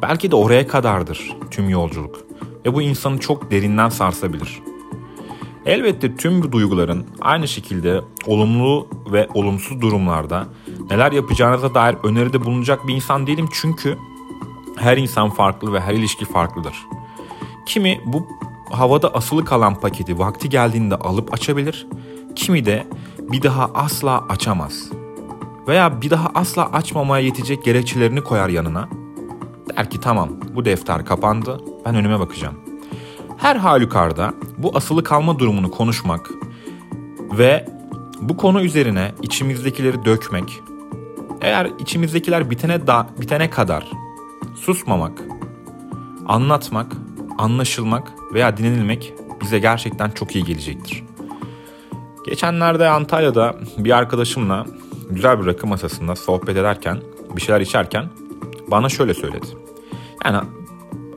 Belki 0.03 0.31
de 0.31 0.37
oraya 0.37 0.67
kadardır 0.67 1.37
tüm 1.51 1.69
yolculuk 1.69 2.25
ve 2.67 2.75
bu 2.75 2.83
insanı 2.83 3.19
çok 3.19 3.51
derinden 3.51 3.89
sarsabilir.'' 3.89 4.72
Elbette 5.67 6.17
tüm 6.17 6.43
bu 6.43 6.53
duyguların 6.53 7.07
aynı 7.21 7.49
şekilde 7.49 8.01
olumlu 8.27 8.89
ve 9.13 9.29
olumsuz 9.35 9.81
durumlarda 9.81 10.47
neler 10.91 11.13
yapacağınıza 11.13 11.75
dair 11.75 11.97
öneride 12.05 12.45
bulunacak 12.45 12.89
bir 12.89 12.95
insan 12.95 13.27
değilim 13.27 13.49
çünkü 13.53 13.99
her 14.77 14.97
insan 14.97 15.31
farklı 15.31 15.73
ve 15.73 15.81
her 15.81 15.95
ilişki 15.95 16.25
farklıdır. 16.25 16.75
Kimi 17.67 18.01
bu 18.07 18.27
havada 18.71 19.15
asılı 19.15 19.45
kalan 19.45 19.81
paketi 19.81 20.19
vakti 20.19 20.49
geldiğinde 20.49 20.97
alıp 20.97 21.35
açabilir, 21.35 21.87
kimi 22.37 22.65
de 22.65 22.87
bir 23.19 23.43
daha 23.43 23.71
asla 23.75 24.25
açamaz. 24.29 24.91
Veya 25.69 26.03
bir 26.03 26.11
daha 26.11 26.31
asla 26.35 26.73
açmamaya 26.73 27.25
yetecek 27.25 27.65
gerekçelerini 27.65 28.21
koyar 28.21 28.49
yanına. 28.49 28.89
Der 29.77 29.91
ki 29.91 30.01
tamam 30.01 30.29
bu 30.55 30.65
defter 30.65 31.05
kapandı 31.05 31.61
ben 31.85 31.95
önüme 31.95 32.21
bakacağım.'' 32.21 32.72
Her 33.43 33.57
halükarda 33.57 34.35
bu 34.59 34.77
asılı 34.77 35.05
kalma 35.05 35.39
durumunu 35.39 35.71
konuşmak 35.71 36.31
ve 37.39 37.67
bu 38.21 38.37
konu 38.37 38.63
üzerine 38.63 39.13
içimizdekileri 39.23 40.05
dökmek, 40.05 40.61
eğer 41.41 41.71
içimizdekiler 41.79 42.51
bitene 42.51 42.87
da 42.87 43.07
bitene 43.21 43.51
kadar 43.51 43.91
susmamak, 44.55 45.23
anlatmak 46.27 46.93
anlaşılmak 47.39 48.13
veya 48.35 48.57
dinlenilmek 48.57 49.15
bize 49.41 49.59
gerçekten 49.59 50.11
çok 50.11 50.35
iyi 50.37 50.45
gelecektir. 50.45 51.05
Geçenlerde 52.27 52.89
Antalya'da 52.89 53.57
bir 53.79 53.97
arkadaşımla 53.99 54.67
güzel 55.11 55.41
bir 55.41 55.47
rakı 55.47 55.67
masasında 55.67 56.17
sohbet 56.17 56.57
ederken, 56.57 56.99
bir 57.37 57.41
şeyler 57.41 57.61
içerken 57.61 58.09
bana 58.69 58.89
şöyle 58.89 59.15
söyledi. 59.15 59.47
Yani 60.25 60.39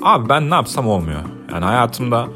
abi 0.06 0.30
ben 0.30 0.50
ne 0.50 0.56
yapsam 0.56 0.88
olmuyor. 0.88 1.22
Yani 1.52 1.66
hayatımda 1.66 2.28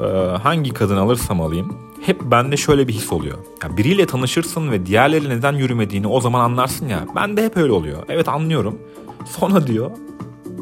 e, 0.00 0.04
hangi 0.42 0.70
kadın 0.70 0.96
alırsam 0.96 1.40
alayım 1.40 1.76
hep 2.02 2.22
bende 2.22 2.56
şöyle 2.56 2.88
bir 2.88 2.92
his 2.92 3.12
oluyor. 3.12 3.38
Yani 3.62 3.76
biriyle 3.76 4.06
tanışırsın 4.06 4.70
ve 4.70 4.86
diğerleri 4.86 5.28
neden 5.28 5.52
yürümediğini 5.52 6.06
o 6.06 6.20
zaman 6.20 6.40
anlarsın 6.40 6.88
ya. 6.88 7.06
Bende 7.16 7.44
hep 7.44 7.56
öyle 7.56 7.72
oluyor. 7.72 8.02
Evet 8.08 8.28
anlıyorum. 8.28 8.78
Sonra 9.26 9.66
diyor 9.66 9.90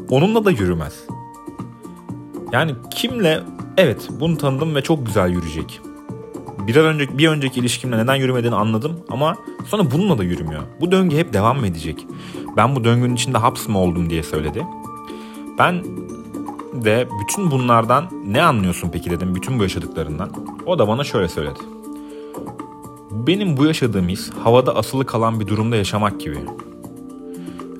onunla 0.09 0.45
da 0.45 0.51
yürümez. 0.51 1.03
Yani 2.51 2.71
kimle 2.91 3.43
evet 3.77 4.09
bunu 4.19 4.37
tanıdım 4.37 4.75
ve 4.75 4.81
çok 4.81 5.05
güzel 5.05 5.29
yürüyecek. 5.29 5.81
Bir 6.67 6.75
an 6.75 6.85
önce 6.85 7.17
bir 7.17 7.27
önceki 7.27 7.59
ilişkimle 7.59 7.97
neden 7.97 8.15
yürümediğini 8.15 8.55
anladım 8.55 8.99
ama 9.09 9.35
sonra 9.67 9.91
bununla 9.91 10.17
da 10.17 10.23
yürümüyor. 10.23 10.61
Bu 10.81 10.91
döngü 10.91 11.17
hep 11.17 11.33
devam 11.33 11.65
edecek. 11.65 12.07
Ben 12.57 12.75
bu 12.75 12.83
döngünün 12.83 13.15
içinde 13.15 13.37
haps 13.37 13.67
mı 13.67 13.79
oldum 13.79 14.09
diye 14.09 14.23
söyledi. 14.23 14.65
Ben 15.59 15.83
de 16.73 17.07
bütün 17.21 17.51
bunlardan 17.51 18.09
ne 18.27 18.41
anlıyorsun 18.41 18.89
peki 18.93 19.09
dedim 19.09 19.35
bütün 19.35 19.59
bu 19.59 19.63
yaşadıklarından. 19.63 20.29
O 20.65 20.79
da 20.79 20.87
bana 20.87 21.03
şöyle 21.03 21.29
söyledi. 21.29 21.59
Benim 23.11 23.57
bu 23.57 23.65
yaşadığım 23.65 24.07
his 24.07 24.31
havada 24.43 24.75
asılı 24.75 25.05
kalan 25.05 25.39
bir 25.39 25.47
durumda 25.47 25.75
yaşamak 25.75 26.19
gibi. 26.19 26.37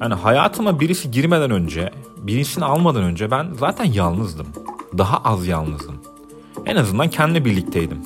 Yani 0.02 0.14
hayatıma 0.14 0.80
birisi 0.80 1.12
girmeden 1.12 1.52
önce, 1.52 1.92
birisini 2.18 2.66
almadan 2.66 3.04
önce 3.04 3.32
ben 3.32 3.48
zaten 3.60 3.86
yalnızdım. 3.86 4.48
Daha 4.98 5.18
az 5.18 5.48
yalnızdım. 5.48 5.96
En 6.66 6.76
azından 6.76 7.10
kendi 7.10 7.46
birlikteydim. 7.46 7.98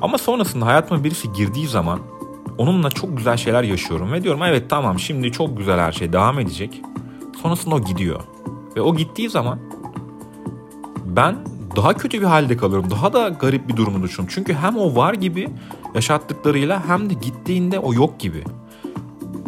Ama 0.00 0.18
sonrasında 0.18 0.66
hayatıma 0.66 1.04
birisi 1.04 1.32
girdiği 1.32 1.68
zaman 1.68 2.00
onunla 2.58 2.90
çok 2.90 3.16
güzel 3.16 3.36
şeyler 3.36 3.62
yaşıyorum 3.62 4.12
ve 4.12 4.22
diyorum 4.22 4.42
evet 4.42 4.70
tamam 4.70 4.98
şimdi 4.98 5.32
çok 5.32 5.58
güzel 5.58 5.78
her 5.78 5.92
şey 5.92 6.12
devam 6.12 6.38
edecek. 6.38 6.82
Sonrasında 7.42 7.74
o 7.74 7.80
gidiyor. 7.80 8.20
Ve 8.76 8.80
o 8.80 8.96
gittiği 8.96 9.30
zaman 9.30 9.58
ben 11.16 11.36
daha 11.76 11.96
kötü 11.96 12.20
bir 12.20 12.26
halde 12.26 12.56
kalıyorum. 12.56 12.90
Daha 12.90 13.12
da 13.12 13.28
garip 13.28 13.68
bir 13.68 13.76
durumda 13.76 14.02
düşüyorum. 14.02 14.34
Çünkü 14.34 14.54
hem 14.54 14.76
o 14.76 14.96
var 14.96 15.14
gibi 15.14 15.48
yaşattıklarıyla 15.94 16.88
hem 16.88 17.10
de 17.10 17.14
gittiğinde 17.14 17.78
o 17.78 17.94
yok 17.94 18.20
gibi. 18.20 18.44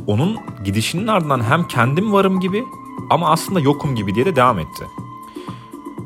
Onun 0.07 0.37
gidişinin 0.65 1.07
ardından 1.07 1.51
hem 1.51 1.69
kendim 1.69 2.13
varım 2.13 2.41
gibi 2.41 2.65
ama 3.11 3.31
aslında 3.31 3.61
yokum 3.61 3.97
gibi 3.97 4.15
diye 4.15 4.27
de 4.27 4.37
devam 4.37 4.59
etti. 4.59 4.85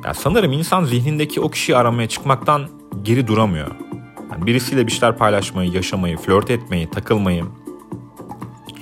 Ya 0.04 0.14
sanırım 0.14 0.52
insan 0.52 0.85
zihnindeki 0.85 1.40
o 1.40 1.50
kişiyi 1.50 1.76
aramaya 1.76 2.09
çıkmaktan 2.09 2.69
geri 3.02 3.26
duramıyor. 3.26 3.71
Yani 4.33 4.47
birisiyle 4.47 4.87
bir 4.87 4.92
şeyler 4.92 5.19
paylaşmayı, 5.19 5.73
yaşamayı, 5.73 6.16
flört 6.16 6.50
etmeyi, 6.50 6.90
takılmayı 6.90 7.45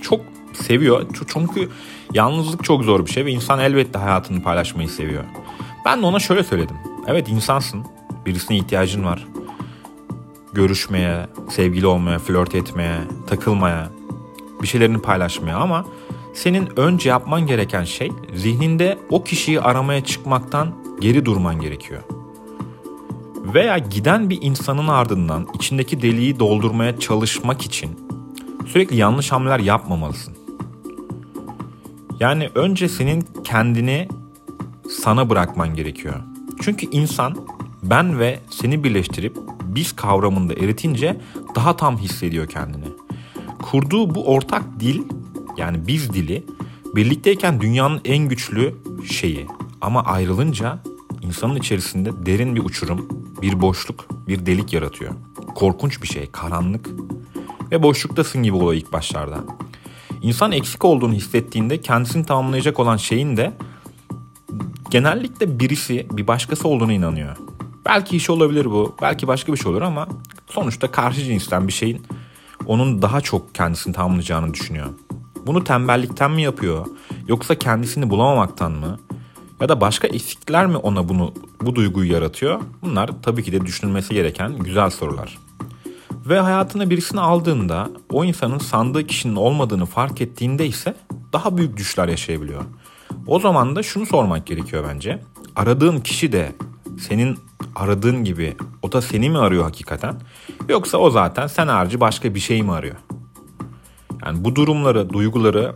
çok 0.02 0.20
seviyor. 0.52 1.06
Çünkü 1.32 1.68
yalnızlık 2.14 2.64
çok 2.64 2.82
zor 2.82 3.06
bir 3.06 3.10
şey 3.10 3.24
ve 3.24 3.30
insan 3.30 3.58
elbette 3.58 3.98
hayatını 3.98 4.42
paylaşmayı 4.42 4.88
seviyor. 4.88 5.24
Ben 5.84 6.02
de 6.02 6.06
ona 6.06 6.18
şöyle 6.18 6.44
söyledim. 6.44 6.76
Evet 7.06 7.28
insansın. 7.28 7.84
Birisine 8.26 8.56
ihtiyacın 8.56 9.04
var. 9.04 9.26
Görüşmeye, 10.52 11.26
sevgili 11.50 11.86
olmaya, 11.86 12.18
flört 12.18 12.54
etmeye, 12.54 12.98
takılmaya, 13.26 13.90
bir 14.62 14.66
şeylerini 14.66 14.98
paylaşmaya 15.02 15.56
ama 15.56 15.86
senin 16.34 16.68
önce 16.76 17.08
yapman 17.08 17.46
gereken 17.46 17.84
şey 17.84 18.12
zihninde 18.34 18.98
o 19.10 19.24
kişiyi 19.24 19.60
aramaya 19.60 20.04
çıkmaktan 20.04 20.74
geri 21.00 21.24
durman 21.24 21.60
gerekiyor. 21.60 22.02
Veya 23.54 23.78
giden 23.78 24.30
bir 24.30 24.38
insanın 24.42 24.88
ardından 24.88 25.46
içindeki 25.54 26.02
deliği 26.02 26.38
doldurmaya 26.38 26.98
çalışmak 26.98 27.62
için 27.62 27.90
sürekli 28.66 28.96
yanlış 28.96 29.32
hamleler 29.32 29.58
yapmamalısın. 29.58 30.36
Yani 32.20 32.50
önce 32.54 32.88
senin 32.88 33.24
kendini 33.44 34.08
sana 34.90 35.30
bırakman 35.30 35.74
gerekiyor. 35.74 36.14
Çünkü 36.62 36.86
insan 36.90 37.36
ben 37.82 38.18
ve 38.18 38.40
seni 38.50 38.84
birleştirip 38.84 39.36
biz 39.64 39.92
kavramında 39.92 40.54
eritince 40.54 41.20
daha 41.54 41.76
tam 41.76 41.98
hissediyor 41.98 42.46
kendini. 42.46 42.88
Kurduğu 43.62 44.14
bu 44.14 44.26
ortak 44.26 44.62
dil 44.80 45.02
yani 45.56 45.86
biz 45.86 46.12
dili 46.12 46.44
birlikteyken 46.94 47.60
dünyanın 47.60 48.00
en 48.04 48.28
güçlü 48.28 48.74
şeyi 49.10 49.46
ama 49.80 50.04
ayrılınca 50.04 50.78
insanın 51.22 51.56
içerisinde 51.56 52.26
derin 52.26 52.56
bir 52.56 52.64
uçurum, 52.64 53.08
bir 53.42 53.60
boşluk, 53.60 54.06
bir 54.28 54.46
delik 54.46 54.72
yaratıyor. 54.72 55.14
Korkunç 55.54 56.02
bir 56.02 56.08
şey, 56.08 56.30
karanlık 56.30 56.90
ve 57.70 57.82
boşluktasın 57.82 58.42
gibi 58.42 58.56
oluyor 58.56 58.74
ilk 58.74 58.92
başlarda. 58.92 59.44
İnsan 60.22 60.52
eksik 60.52 60.84
olduğunu 60.84 61.12
hissettiğinde 61.12 61.80
kendisini 61.80 62.26
tamamlayacak 62.26 62.80
olan 62.80 62.96
şeyin 62.96 63.36
de 63.36 63.52
genellikle 64.90 65.60
birisi 65.60 66.06
bir 66.10 66.26
başkası 66.26 66.68
olduğuna 66.68 66.92
inanıyor. 66.92 67.36
Belki 67.86 68.16
iş 68.16 68.30
olabilir 68.30 68.64
bu, 68.64 68.96
belki 69.02 69.26
başka 69.26 69.52
bir 69.52 69.58
şey 69.58 69.72
olur 69.72 69.82
ama 69.82 70.08
sonuçta 70.50 70.90
karşı 70.90 71.24
cinsten 71.24 71.68
bir 71.68 71.72
şeyin 71.72 72.02
onun 72.66 73.02
daha 73.02 73.20
çok 73.20 73.54
kendisini 73.54 73.94
tamamlayacağını 73.94 74.54
düşünüyor. 74.54 74.86
Bunu 75.46 75.64
tembellikten 75.64 76.30
mi 76.30 76.42
yapıyor 76.42 76.86
yoksa 77.28 77.54
kendisini 77.54 78.10
bulamamaktan 78.10 78.72
mı 78.72 78.98
ya 79.60 79.68
da 79.68 79.80
başka 79.80 80.08
eksikler 80.08 80.66
mi 80.66 80.76
ona 80.76 81.08
bunu 81.08 81.34
bu 81.62 81.74
duyguyu 81.74 82.12
yaratıyor? 82.12 82.60
Bunlar 82.82 83.10
tabii 83.22 83.42
ki 83.42 83.52
de 83.52 83.66
düşünülmesi 83.66 84.14
gereken 84.14 84.58
güzel 84.58 84.90
sorular. 84.90 85.38
Ve 86.26 86.40
hayatına 86.40 86.90
birisini 86.90 87.20
aldığında 87.20 87.90
o 88.12 88.24
insanın 88.24 88.58
sandığı 88.58 89.06
kişinin 89.06 89.36
olmadığını 89.36 89.86
fark 89.86 90.20
ettiğinde 90.20 90.66
ise 90.66 90.94
daha 91.32 91.56
büyük 91.56 91.76
düşler 91.76 92.08
yaşayabiliyor. 92.08 92.62
O 93.26 93.40
zaman 93.40 93.76
da 93.76 93.82
şunu 93.82 94.06
sormak 94.06 94.46
gerekiyor 94.46 94.84
bence. 94.88 95.22
Aradığın 95.56 95.98
kişi 95.98 96.32
de 96.32 96.52
senin 97.00 97.38
aradığın 97.74 98.24
gibi 98.24 98.56
o 98.82 98.92
da 98.92 99.02
seni 99.02 99.30
mi 99.30 99.38
arıyor 99.38 99.64
hakikaten? 99.64 100.14
Yoksa 100.68 100.98
o 100.98 101.10
zaten 101.10 101.46
sen 101.46 101.66
harcı 101.66 102.00
başka 102.00 102.34
bir 102.34 102.40
şey 102.40 102.62
mi 102.62 102.72
arıyor? 102.72 102.96
Yani 104.26 104.44
bu 104.44 104.56
durumları, 104.56 105.10
duyguları 105.10 105.74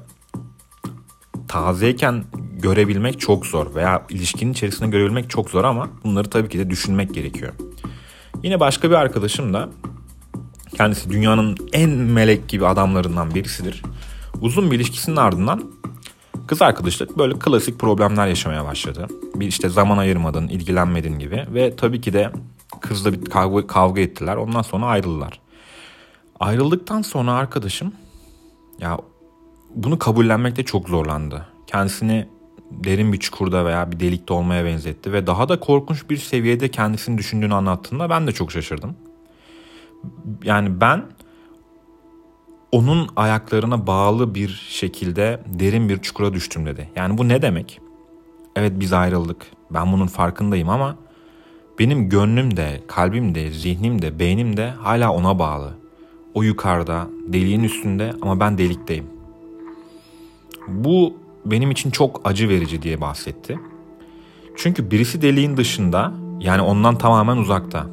tazeyken 1.49 2.25
görebilmek 2.53 3.21
çok 3.21 3.47
zor 3.47 3.75
veya 3.75 4.03
ilişkinin 4.11 4.53
içerisinde 4.53 4.89
görebilmek 4.89 5.31
çok 5.31 5.51
zor 5.51 5.65
ama 5.65 5.89
bunları 6.05 6.31
tabii 6.31 6.49
ki 6.49 6.59
de 6.59 6.71
düşünmek 6.71 7.15
gerekiyor. 7.15 7.53
Yine 8.43 8.61
başka 8.61 8.91
bir 8.91 8.95
arkadaşım 8.95 9.55
da 9.55 9.69
kendisi 10.77 11.11
dünyanın 11.11 11.57
en 11.73 11.91
melek 11.91 12.49
gibi 12.49 12.67
adamlarından 12.67 13.35
birisidir. 13.35 13.83
Uzun 14.41 14.71
bir 14.71 14.77
ilişkisinin 14.77 15.17
ardından 15.17 15.74
kız 16.47 16.63
arkadaşla 16.63 17.07
böyle 17.19 17.39
klasik 17.39 17.79
problemler 17.79 18.27
yaşamaya 18.27 18.65
başladı. 18.65 19.07
Bir 19.35 19.47
işte 19.47 19.69
zaman 19.69 19.99
ayırmadın, 19.99 20.49
ilgilenmedin 20.49 21.19
gibi 21.19 21.47
ve 21.55 21.77
tabii 21.77 22.01
ki 22.01 22.13
de 22.13 22.31
kızla 22.81 23.13
bir 23.13 23.25
kavga, 23.25 23.67
kavga 23.67 24.01
ettiler. 24.01 24.37
Ondan 24.37 24.63
sonra 24.63 24.87
ayrıldılar. 24.87 25.41
Ayrıldıktan 26.41 27.03
sonra 27.03 27.33
arkadaşım 27.33 27.93
ya 28.79 28.99
bunu 29.75 29.99
kabullenmekte 29.99 30.63
çok 30.63 30.89
zorlandı. 30.89 31.47
Kendisini 31.67 32.29
derin 32.71 33.13
bir 33.13 33.19
çukurda 33.19 33.65
veya 33.67 33.93
bir 33.93 34.01
delikte 34.01 34.33
olmaya 34.33 34.65
benzetti 34.65 35.13
ve 35.13 35.27
daha 35.27 35.49
da 35.49 35.61
korkunç 35.61 36.11
bir 36.11 36.17
seviyede 36.17 36.71
kendisini 36.71 37.19
düşündüğünü 37.19 37.55
anlattığında 37.55 38.11
ben 38.11 38.27
de 38.27 38.33
çok 38.33 38.53
şaşırdım. 38.53 38.97
Yani 40.45 40.81
ben 40.81 41.05
onun 42.75 43.09
ayaklarına 43.17 43.87
bağlı 43.87 44.35
bir 44.35 44.67
şekilde 44.69 45.41
derin 45.47 45.89
bir 45.89 45.99
çukura 45.99 46.33
düştüm 46.35 46.67
dedi. 46.67 46.89
Yani 46.97 47.19
bu 47.19 47.29
ne 47.29 47.43
demek? 47.43 47.81
Evet 48.57 48.73
biz 48.77 48.93
ayrıldık. 48.93 49.47
Ben 49.71 49.93
bunun 49.93 50.07
farkındayım 50.07 50.69
ama 50.69 50.97
benim 51.79 52.09
gönlüm 52.09 52.57
de, 52.57 52.83
kalbim 52.87 53.35
de, 53.35 53.51
zihnim 53.51 54.03
de, 54.03 54.19
beynim 54.19 54.57
de 54.57 54.71
hala 54.71 55.13
ona 55.13 55.39
bağlı. 55.39 55.75
O 56.35 56.43
yukarıda, 56.43 57.07
deliğin 57.27 57.63
üstünde 57.63 58.13
ama 58.23 58.41
ben 58.41 58.59
delikteyim. 58.59 59.07
Bu 60.69 61.15
benim 61.45 61.71
için 61.71 61.91
çok 61.91 62.21
acı 62.25 62.49
verici 62.49 62.83
diye 62.83 63.01
bahsetti. 63.01 63.59
Çünkü 64.57 64.91
birisi 64.91 65.23
deliğin 65.23 65.57
dışında 65.57 66.13
yani 66.41 66.63
ondan 66.63 66.99
tamamen 66.99 67.37
uzakta. 67.37 67.87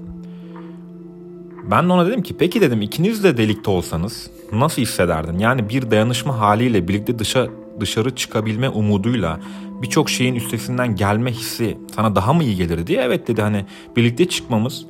Ben 1.72 1.90
de 1.90 1.94
ona 1.94 2.08
dedim 2.08 2.24
ki 2.24 2.38
peki 2.38 2.62
dedim 2.62 2.82
ikiniz 2.82 3.24
de 3.24 3.38
delikte 3.38 3.72
olsanız 3.72 4.41
nasıl 4.52 4.82
hissederdin? 4.82 5.40
Yani 5.40 5.70
bir 5.70 5.92
dayanışma 5.92 6.40
haliyle 6.40 6.88
birlikte 6.88 7.20
dışa 7.20 7.48
dışarı 7.80 8.16
çıkabilme 8.16 8.70
umuduyla 8.70 9.40
birçok 9.82 10.10
şeyin 10.10 10.36
üstesinden 10.36 10.96
gelme 10.96 11.32
hissi 11.32 11.78
sana 11.96 12.16
daha 12.16 12.34
mı 12.34 12.44
iyi 12.44 12.56
gelir 12.56 12.88
diye 12.88 13.02
evet 13.02 13.28
dedi 13.28 13.42
hani 13.42 13.66
birlikte 13.96 14.30
çıkmamız, 14.30 14.86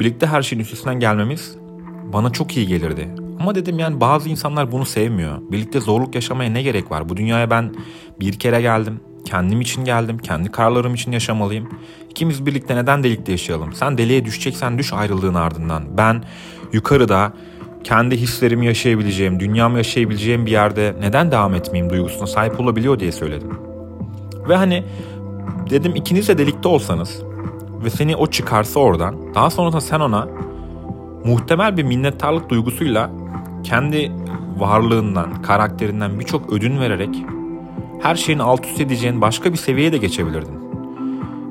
birlikte 0.00 0.26
her 0.26 0.42
şeyin 0.42 0.62
üstesinden 0.62 1.00
gelmemiz 1.00 1.56
bana 2.12 2.32
çok 2.32 2.56
iyi 2.56 2.66
gelirdi. 2.66 3.08
Ama 3.40 3.54
dedim 3.54 3.78
yani 3.78 4.00
bazı 4.00 4.28
insanlar 4.28 4.72
bunu 4.72 4.86
sevmiyor. 4.86 5.38
Birlikte 5.50 5.80
zorluk 5.80 6.14
yaşamaya 6.14 6.50
ne 6.50 6.62
gerek 6.62 6.90
var? 6.90 7.08
Bu 7.08 7.16
dünyaya 7.16 7.50
ben 7.50 7.74
bir 8.20 8.32
kere 8.32 8.60
geldim. 8.60 9.00
kendim 9.24 9.60
için 9.60 9.84
geldim. 9.84 10.18
Kendi 10.18 10.50
kararlarım 10.50 10.94
için 10.94 11.12
yaşamalıyım. 11.12 11.68
İkimiz 12.10 12.46
birlikte 12.46 12.76
neden 12.76 13.02
delikte 13.02 13.32
yaşayalım? 13.32 13.72
Sen 13.72 13.98
deliğe 13.98 14.24
düşeceksen 14.24 14.78
düş 14.78 14.92
ayrılığın 14.92 15.34
ardından. 15.34 15.98
Ben 15.98 16.24
yukarıda 16.72 17.32
kendi 17.86 18.16
hislerimi 18.16 18.66
yaşayabileceğim, 18.66 19.40
dünyamı 19.40 19.76
yaşayabileceğim 19.76 20.46
bir 20.46 20.50
yerde 20.50 20.94
neden 21.00 21.30
devam 21.30 21.54
etmeyeyim 21.54 21.92
duygusuna 21.92 22.26
sahip 22.26 22.60
olabiliyor 22.60 23.00
diye 23.00 23.12
söyledim. 23.12 23.50
Ve 24.48 24.56
hani 24.56 24.84
dedim 25.70 25.96
ikiniz 25.96 26.28
de 26.28 26.38
delikte 26.38 26.68
olsanız 26.68 27.22
ve 27.84 27.90
seni 27.90 28.16
o 28.16 28.26
çıkarsa 28.26 28.80
oradan 28.80 29.34
daha 29.34 29.50
sonra 29.50 29.80
sen 29.80 30.00
ona 30.00 30.28
muhtemel 31.24 31.76
bir 31.76 31.82
minnettarlık 31.82 32.50
duygusuyla 32.50 33.10
kendi 33.64 34.12
varlığından, 34.58 35.42
karakterinden 35.42 36.20
birçok 36.20 36.52
ödün 36.52 36.80
vererek 36.80 37.16
her 38.02 38.14
şeyin 38.14 38.38
alt 38.38 38.66
üst 38.66 38.80
edeceğin 38.80 39.20
başka 39.20 39.52
bir 39.52 39.58
seviyeye 39.58 39.92
de 39.92 39.98
geçebilirdin. 39.98 40.58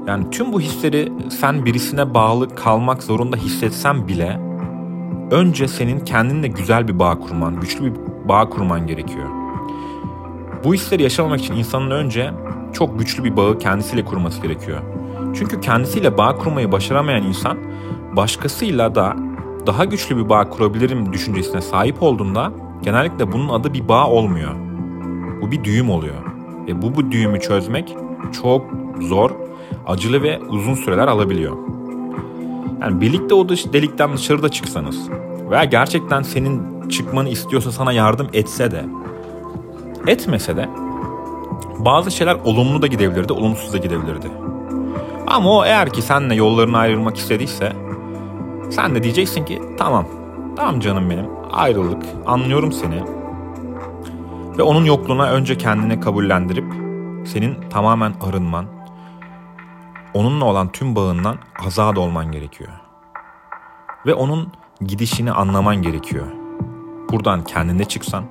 Yani 0.08 0.30
tüm 0.30 0.54
bu 0.54 0.62
hisleri 0.62 1.12
sen 1.30 1.66
birisine 1.66 2.14
bağlı 2.14 2.56
kalmak 2.56 3.04
zorunda 3.04 3.38
hissetsen 3.38 4.08
bile 4.08 4.55
önce 5.32 5.68
senin 5.68 6.00
kendinle 6.00 6.48
güzel 6.48 6.88
bir 6.88 7.00
bağ 7.00 7.20
kurman, 7.20 7.60
güçlü 7.60 7.86
bir 7.86 8.00
bağ 8.30 8.50
kurman 8.50 8.88
gerekiyor. 8.88 9.30
Bu 10.64 10.74
hisleri 10.74 11.04
yaşamamak 11.04 11.40
için 11.40 11.54
insanın 11.54 11.92
önce 11.92 12.32
çok 12.74 13.00
güçlü 13.00 13.24
bir 13.24 13.38
bağı 13.38 13.58
kendisiyle 13.58 14.06
kurması 14.06 14.42
gerekiyor. 14.42 14.80
Çünkü 15.36 15.62
kendisiyle 15.62 16.18
bağ 16.18 16.36
kurmayı 16.36 16.72
başaramayan 16.72 17.24
insan 17.24 17.58
başkasıyla 18.16 18.96
da 18.96 19.16
daha 19.68 19.86
güçlü 19.86 20.18
bir 20.18 20.30
bağ 20.30 20.50
kurabilirim 20.50 21.14
düşüncesine 21.14 21.62
sahip 21.62 22.04
olduğunda 22.04 22.52
genellikle 22.82 23.32
bunun 23.32 23.50
adı 23.50 23.74
bir 23.74 23.88
bağ 23.88 24.08
olmuyor. 24.08 24.52
Bu 25.42 25.52
bir 25.52 25.64
düğüm 25.64 25.90
oluyor. 25.90 26.16
Ve 26.68 26.82
bu, 26.82 26.96
bu 26.96 27.12
düğümü 27.12 27.40
çözmek 27.40 27.98
çok 28.42 28.66
zor, 29.02 29.32
acılı 29.88 30.24
ve 30.24 30.40
uzun 30.40 30.74
süreler 30.74 31.08
alabiliyor. 31.08 31.75
Yani 32.86 33.02
birlikte 33.02 33.36
o 33.36 33.50
dış, 33.50 33.74
delikten 33.74 34.14
dışarıda 34.14 34.50
çıksanız 34.50 35.10
veya 35.50 35.64
gerçekten 35.64 36.22
senin 36.22 36.88
çıkmanı 36.90 37.30
istiyorsa 37.30 37.72
sana 37.72 37.92
yardım 37.92 38.28
etse 38.34 38.72
de 38.72 38.86
etmese 40.08 40.58
de 40.58 40.70
bazı 41.80 42.12
şeyler 42.12 42.36
olumlu 42.36 42.82
da 42.82 42.88
gidebilirdi, 42.88 43.34
olumsuz 43.34 43.74
da 43.74 43.78
gidebilirdi. 43.78 44.28
Ama 45.28 45.50
o 45.50 45.66
eğer 45.66 45.90
ki 45.90 46.02
seninle 46.02 46.36
yollarını 46.36 46.78
ayrılmak 46.78 47.18
istediyse 47.18 47.74
sen 48.70 48.96
de 48.96 49.04
diyeceksin 49.04 49.46
ki 49.46 49.62
tamam, 49.78 50.06
tamam 50.56 50.80
canım 50.80 51.10
benim 51.10 51.26
ayrıldık, 51.52 52.04
anlıyorum 52.26 52.72
seni. 52.72 53.04
Ve 54.58 54.64
onun 54.64 54.86
yokluğuna 54.86 55.32
önce 55.32 55.58
kendini 55.58 56.00
kabullendirip 56.00 56.66
senin 57.26 57.56
tamamen 57.70 58.14
arınman, 58.22 58.66
onunla 60.16 60.46
olan 60.46 60.72
tüm 60.72 60.96
bağından 60.96 61.38
azad 61.66 61.96
olman 61.96 62.32
gerekiyor. 62.32 62.72
Ve 64.06 64.14
onun 64.14 64.52
gidişini 64.82 65.32
anlaman 65.32 65.76
gerekiyor. 65.76 66.26
Buradan 67.12 67.44
kendine 67.44 67.86
çıksan, 67.86 68.24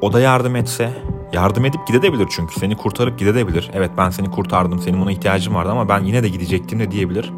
o 0.00 0.12
da 0.12 0.20
yardım 0.20 0.56
etse, 0.56 1.02
yardım 1.32 1.64
edip 1.64 1.86
gidebilir 1.86 2.28
çünkü 2.30 2.60
seni 2.60 2.76
kurtarıp 2.76 3.18
gidebilir. 3.18 3.70
Evet 3.74 3.90
ben 3.98 4.10
seni 4.10 4.30
kurtardım, 4.30 4.78
senin 4.78 5.00
buna 5.00 5.12
ihtiyacın 5.12 5.54
vardı 5.54 5.70
ama 5.70 5.88
ben 5.88 6.04
yine 6.04 6.22
de 6.22 6.28
gidecektim 6.28 6.80
de 6.80 6.90
diyebilir. 6.90 7.32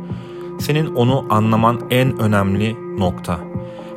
Senin 0.60 0.94
onu 0.94 1.26
anlaman 1.30 1.80
en 1.90 2.18
önemli 2.18 2.76
nokta. 2.98 3.38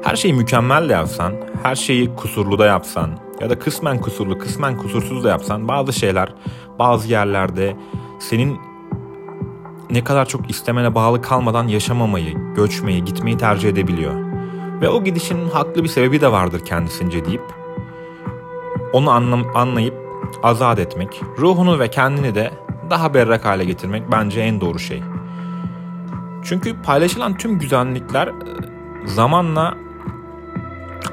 Her 0.03 0.15
şeyi 0.15 0.33
mükemmel 0.33 0.89
de 0.89 0.93
yapsan, 0.93 1.33
her 1.63 1.75
şeyi 1.75 2.15
kusurlu 2.15 2.59
da 2.59 2.65
yapsan 2.65 3.09
ya 3.41 3.49
da 3.49 3.59
kısmen 3.59 4.01
kusurlu, 4.01 4.37
kısmen 4.37 4.77
kusursuz 4.77 5.23
da 5.23 5.29
yapsan 5.29 5.67
bazı 5.67 5.93
şeyler 5.93 6.33
bazı 6.79 7.07
yerlerde 7.07 7.75
senin 8.19 8.59
ne 9.89 10.03
kadar 10.03 10.25
çok 10.25 10.49
istemene 10.49 10.95
bağlı 10.95 11.21
kalmadan 11.21 11.67
yaşamamayı, 11.67 12.53
göçmeyi, 12.55 13.05
gitmeyi 13.05 13.37
tercih 13.37 13.69
edebiliyor. 13.69 14.13
Ve 14.81 14.89
o 14.89 15.03
gidişin 15.03 15.49
haklı 15.49 15.83
bir 15.83 15.89
sebebi 15.89 16.21
de 16.21 16.31
vardır 16.31 16.65
kendisince 16.65 17.25
deyip 17.25 17.43
onu 18.93 19.11
anlam 19.11 19.55
anlayıp 19.55 19.95
azat 20.43 20.79
etmek, 20.79 21.21
ruhunu 21.37 21.79
ve 21.79 21.89
kendini 21.89 22.35
de 22.35 22.51
daha 22.89 23.13
berrak 23.13 23.45
hale 23.45 23.65
getirmek 23.65 24.11
bence 24.11 24.41
en 24.41 24.61
doğru 24.61 24.79
şey. 24.79 25.03
Çünkü 26.43 26.81
paylaşılan 26.81 27.37
tüm 27.37 27.59
güzellikler 27.59 28.27
e, 28.27 28.33
zamanla 29.05 29.77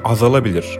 azalabilir. 0.03 0.79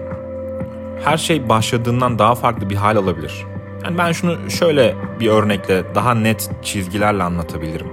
Her 1.04 1.18
şey 1.18 1.50
başladığından 1.50 2.20
daha 2.20 2.36
farklı 2.36 2.70
bir 2.70 2.76
hal 2.76 2.98
alabilir. 2.98 3.46
Yani 3.86 3.98
ben 3.98 4.12
şunu 4.12 4.52
şöyle 4.52 4.96
bir 5.20 5.28
örnekle 5.28 5.96
daha 5.96 6.16
net 6.16 6.50
çizgilerle 6.64 7.24
anlatabilirim. 7.24 7.88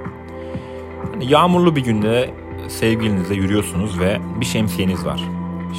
Yani 1.13 1.33
yağmurlu 1.33 1.77
bir 1.77 1.85
günde 1.85 2.31
sevgilinizle 2.69 3.35
yürüyorsunuz 3.35 4.01
ve 4.01 4.21
bir 4.41 4.47
şemsiyeniz 4.47 5.05
var. 5.05 5.21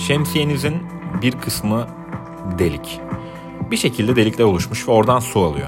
Şemsiyenizin 0.07 0.83
bir 1.21 1.31
kısmı 1.31 1.87
delik. 2.59 2.99
Bir 3.71 3.77
şekilde 3.77 4.15
delikler 4.15 4.45
oluşmuş 4.45 4.87
ve 4.87 4.91
oradan 4.91 5.19
su 5.19 5.39
alıyor. 5.39 5.67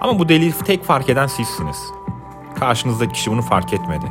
Ama 0.00 0.18
bu 0.18 0.28
deliği 0.28 0.52
tek 0.52 0.84
fark 0.84 1.08
eden 1.08 1.26
sizsiniz. 1.26 1.78
Karşınızdaki 2.60 3.12
kişi 3.12 3.30
bunu 3.30 3.42
fark 3.42 3.72
etmedi. 3.72 4.06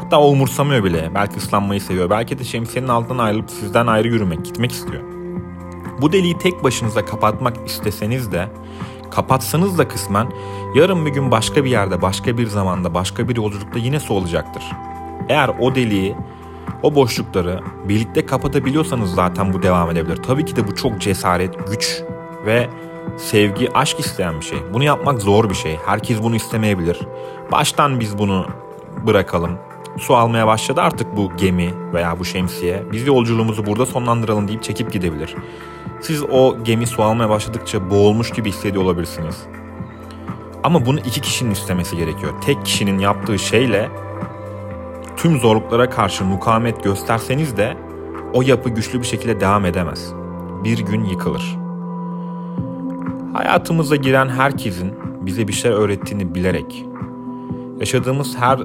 Hatta 0.00 0.20
o 0.20 0.30
umursamıyor 0.30 0.84
bile. 0.84 1.10
Belki 1.14 1.36
ıslanmayı 1.36 1.80
seviyor. 1.80 2.10
Belki 2.10 2.38
de 2.38 2.44
şemsiyenin 2.44 2.88
altından 2.88 3.24
ayrılıp 3.24 3.50
sizden 3.50 3.86
ayrı 3.86 4.08
yürümek, 4.08 4.44
gitmek 4.44 4.72
istiyor. 4.72 5.02
Bu 6.00 6.12
deliği 6.12 6.38
tek 6.38 6.64
başınıza 6.64 7.04
kapatmak 7.04 7.56
isteseniz 7.66 8.32
de 8.32 8.48
kapatsanız 9.10 9.78
da 9.78 9.88
kısmen 9.88 10.32
yarın 10.74 11.06
bir 11.06 11.10
gün 11.10 11.30
başka 11.30 11.64
bir 11.64 11.70
yerde, 11.70 12.02
başka 12.02 12.38
bir 12.38 12.46
zamanda, 12.46 12.94
başka 12.94 13.28
bir 13.28 13.36
yolculukta 13.36 13.78
yine 13.78 14.00
su 14.00 14.14
olacaktır. 14.14 14.62
Eğer 15.28 15.50
o 15.60 15.74
deliği, 15.74 16.16
o 16.82 16.94
boşlukları 16.94 17.60
birlikte 17.88 18.26
kapatabiliyorsanız 18.26 19.14
zaten 19.14 19.52
bu 19.52 19.62
devam 19.62 19.90
edebilir. 19.90 20.16
Tabii 20.16 20.44
ki 20.44 20.56
de 20.56 20.68
bu 20.68 20.74
çok 20.74 21.00
cesaret, 21.00 21.68
güç 21.70 22.02
ve 22.46 22.68
sevgi, 23.16 23.72
aşk 23.72 24.00
isteyen 24.00 24.40
bir 24.40 24.44
şey. 24.44 24.58
Bunu 24.72 24.84
yapmak 24.84 25.22
zor 25.22 25.50
bir 25.50 25.54
şey. 25.54 25.78
Herkes 25.86 26.22
bunu 26.22 26.36
istemeyebilir. 26.36 27.00
Baştan 27.52 28.00
biz 28.00 28.18
bunu 28.18 28.46
bırakalım. 29.06 29.58
Su 29.98 30.16
almaya 30.16 30.46
başladı 30.46 30.80
artık 30.80 31.16
bu 31.16 31.30
gemi 31.36 31.74
veya 31.92 32.18
bu 32.18 32.24
şemsiye. 32.24 32.82
Biz 32.92 33.06
yolculuğumuzu 33.06 33.66
burada 33.66 33.86
sonlandıralım 33.86 34.48
deyip 34.48 34.62
çekip 34.62 34.92
gidebilir. 34.92 35.34
Siz 36.00 36.22
o 36.22 36.64
gemi 36.64 36.86
su 36.86 37.02
almaya 37.02 37.28
başladıkça 37.30 37.90
boğulmuş 37.90 38.30
gibi 38.30 38.48
hissediyor 38.48 38.84
olabilirsiniz. 38.84 39.42
Ama 40.62 40.86
bunu 40.86 40.98
iki 40.98 41.20
kişinin 41.20 41.50
istemesi 41.50 41.96
gerekiyor. 41.96 42.32
Tek 42.40 42.64
kişinin 42.64 42.98
yaptığı 42.98 43.38
şeyle 43.38 43.88
tüm 45.16 45.38
zorluklara 45.38 45.90
karşı 45.90 46.24
mukavemet 46.24 46.84
gösterseniz 46.84 47.56
de 47.56 47.76
o 48.34 48.42
yapı 48.42 48.70
güçlü 48.70 49.00
bir 49.00 49.06
şekilde 49.06 49.40
devam 49.40 49.66
edemez. 49.66 50.12
Bir 50.64 50.78
gün 50.78 51.04
yıkılır. 51.04 51.56
Hayatımıza 53.32 53.96
giren 53.96 54.28
herkesin 54.28 54.94
bize 55.20 55.48
bir 55.48 55.52
şey 55.52 55.70
öğrettiğini 55.70 56.34
bilerek, 56.34 56.84
yaşadığımız 57.80 58.36
her 58.38 58.60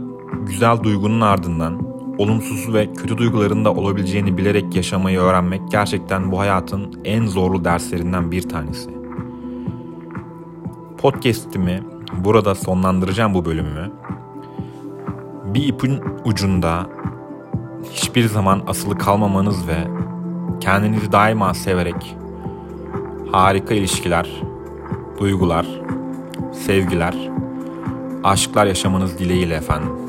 güzel 0.46 0.84
duygunun 0.84 1.22
ardından 1.22 1.96
olumsuz 2.18 2.74
ve 2.74 2.94
kötü 2.94 3.18
duyguların 3.18 3.66
da 3.66 3.74
olabileceğini 3.74 4.38
bilerek 4.38 4.76
yaşamayı 4.76 5.20
öğrenmek 5.20 5.62
gerçekten 5.72 6.32
bu 6.32 6.40
hayatın 6.40 7.02
en 7.06 7.26
zorlu 7.26 7.66
derslerinden 7.66 8.32
bir 8.32 8.50
tanesi. 8.50 8.90
Podcast'imi 10.98 11.84
burada 12.14 12.56
sonlandıracağım 12.56 13.34
bu 13.34 13.46
bölümü. 13.46 13.92
Bir 15.46 15.68
ipin 15.68 16.00
ucunda 16.26 16.90
hiçbir 17.92 18.26
zaman 18.26 18.62
asılı 18.68 18.98
kalmamanız 18.98 19.68
ve 19.68 19.88
kendinizi 20.60 21.12
daima 21.12 21.54
severek 21.54 22.18
harika 23.32 23.74
ilişkiler, 23.74 24.30
duygular, 25.20 25.66
sevgiler, 26.52 27.16
aşklar 28.24 28.66
yaşamanız 28.66 29.20
dileğiyle 29.20 29.56
efendim. 29.56 30.05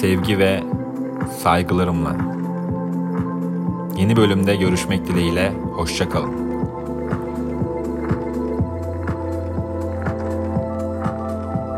Sevgi 0.00 0.38
ve 0.38 0.62
saygılarımla. 1.42 2.16
Yeni 3.96 4.16
bölümde 4.16 4.56
görüşmek 4.56 5.06
dileğiyle, 5.06 5.52
hoşçakalın. 5.74 6.49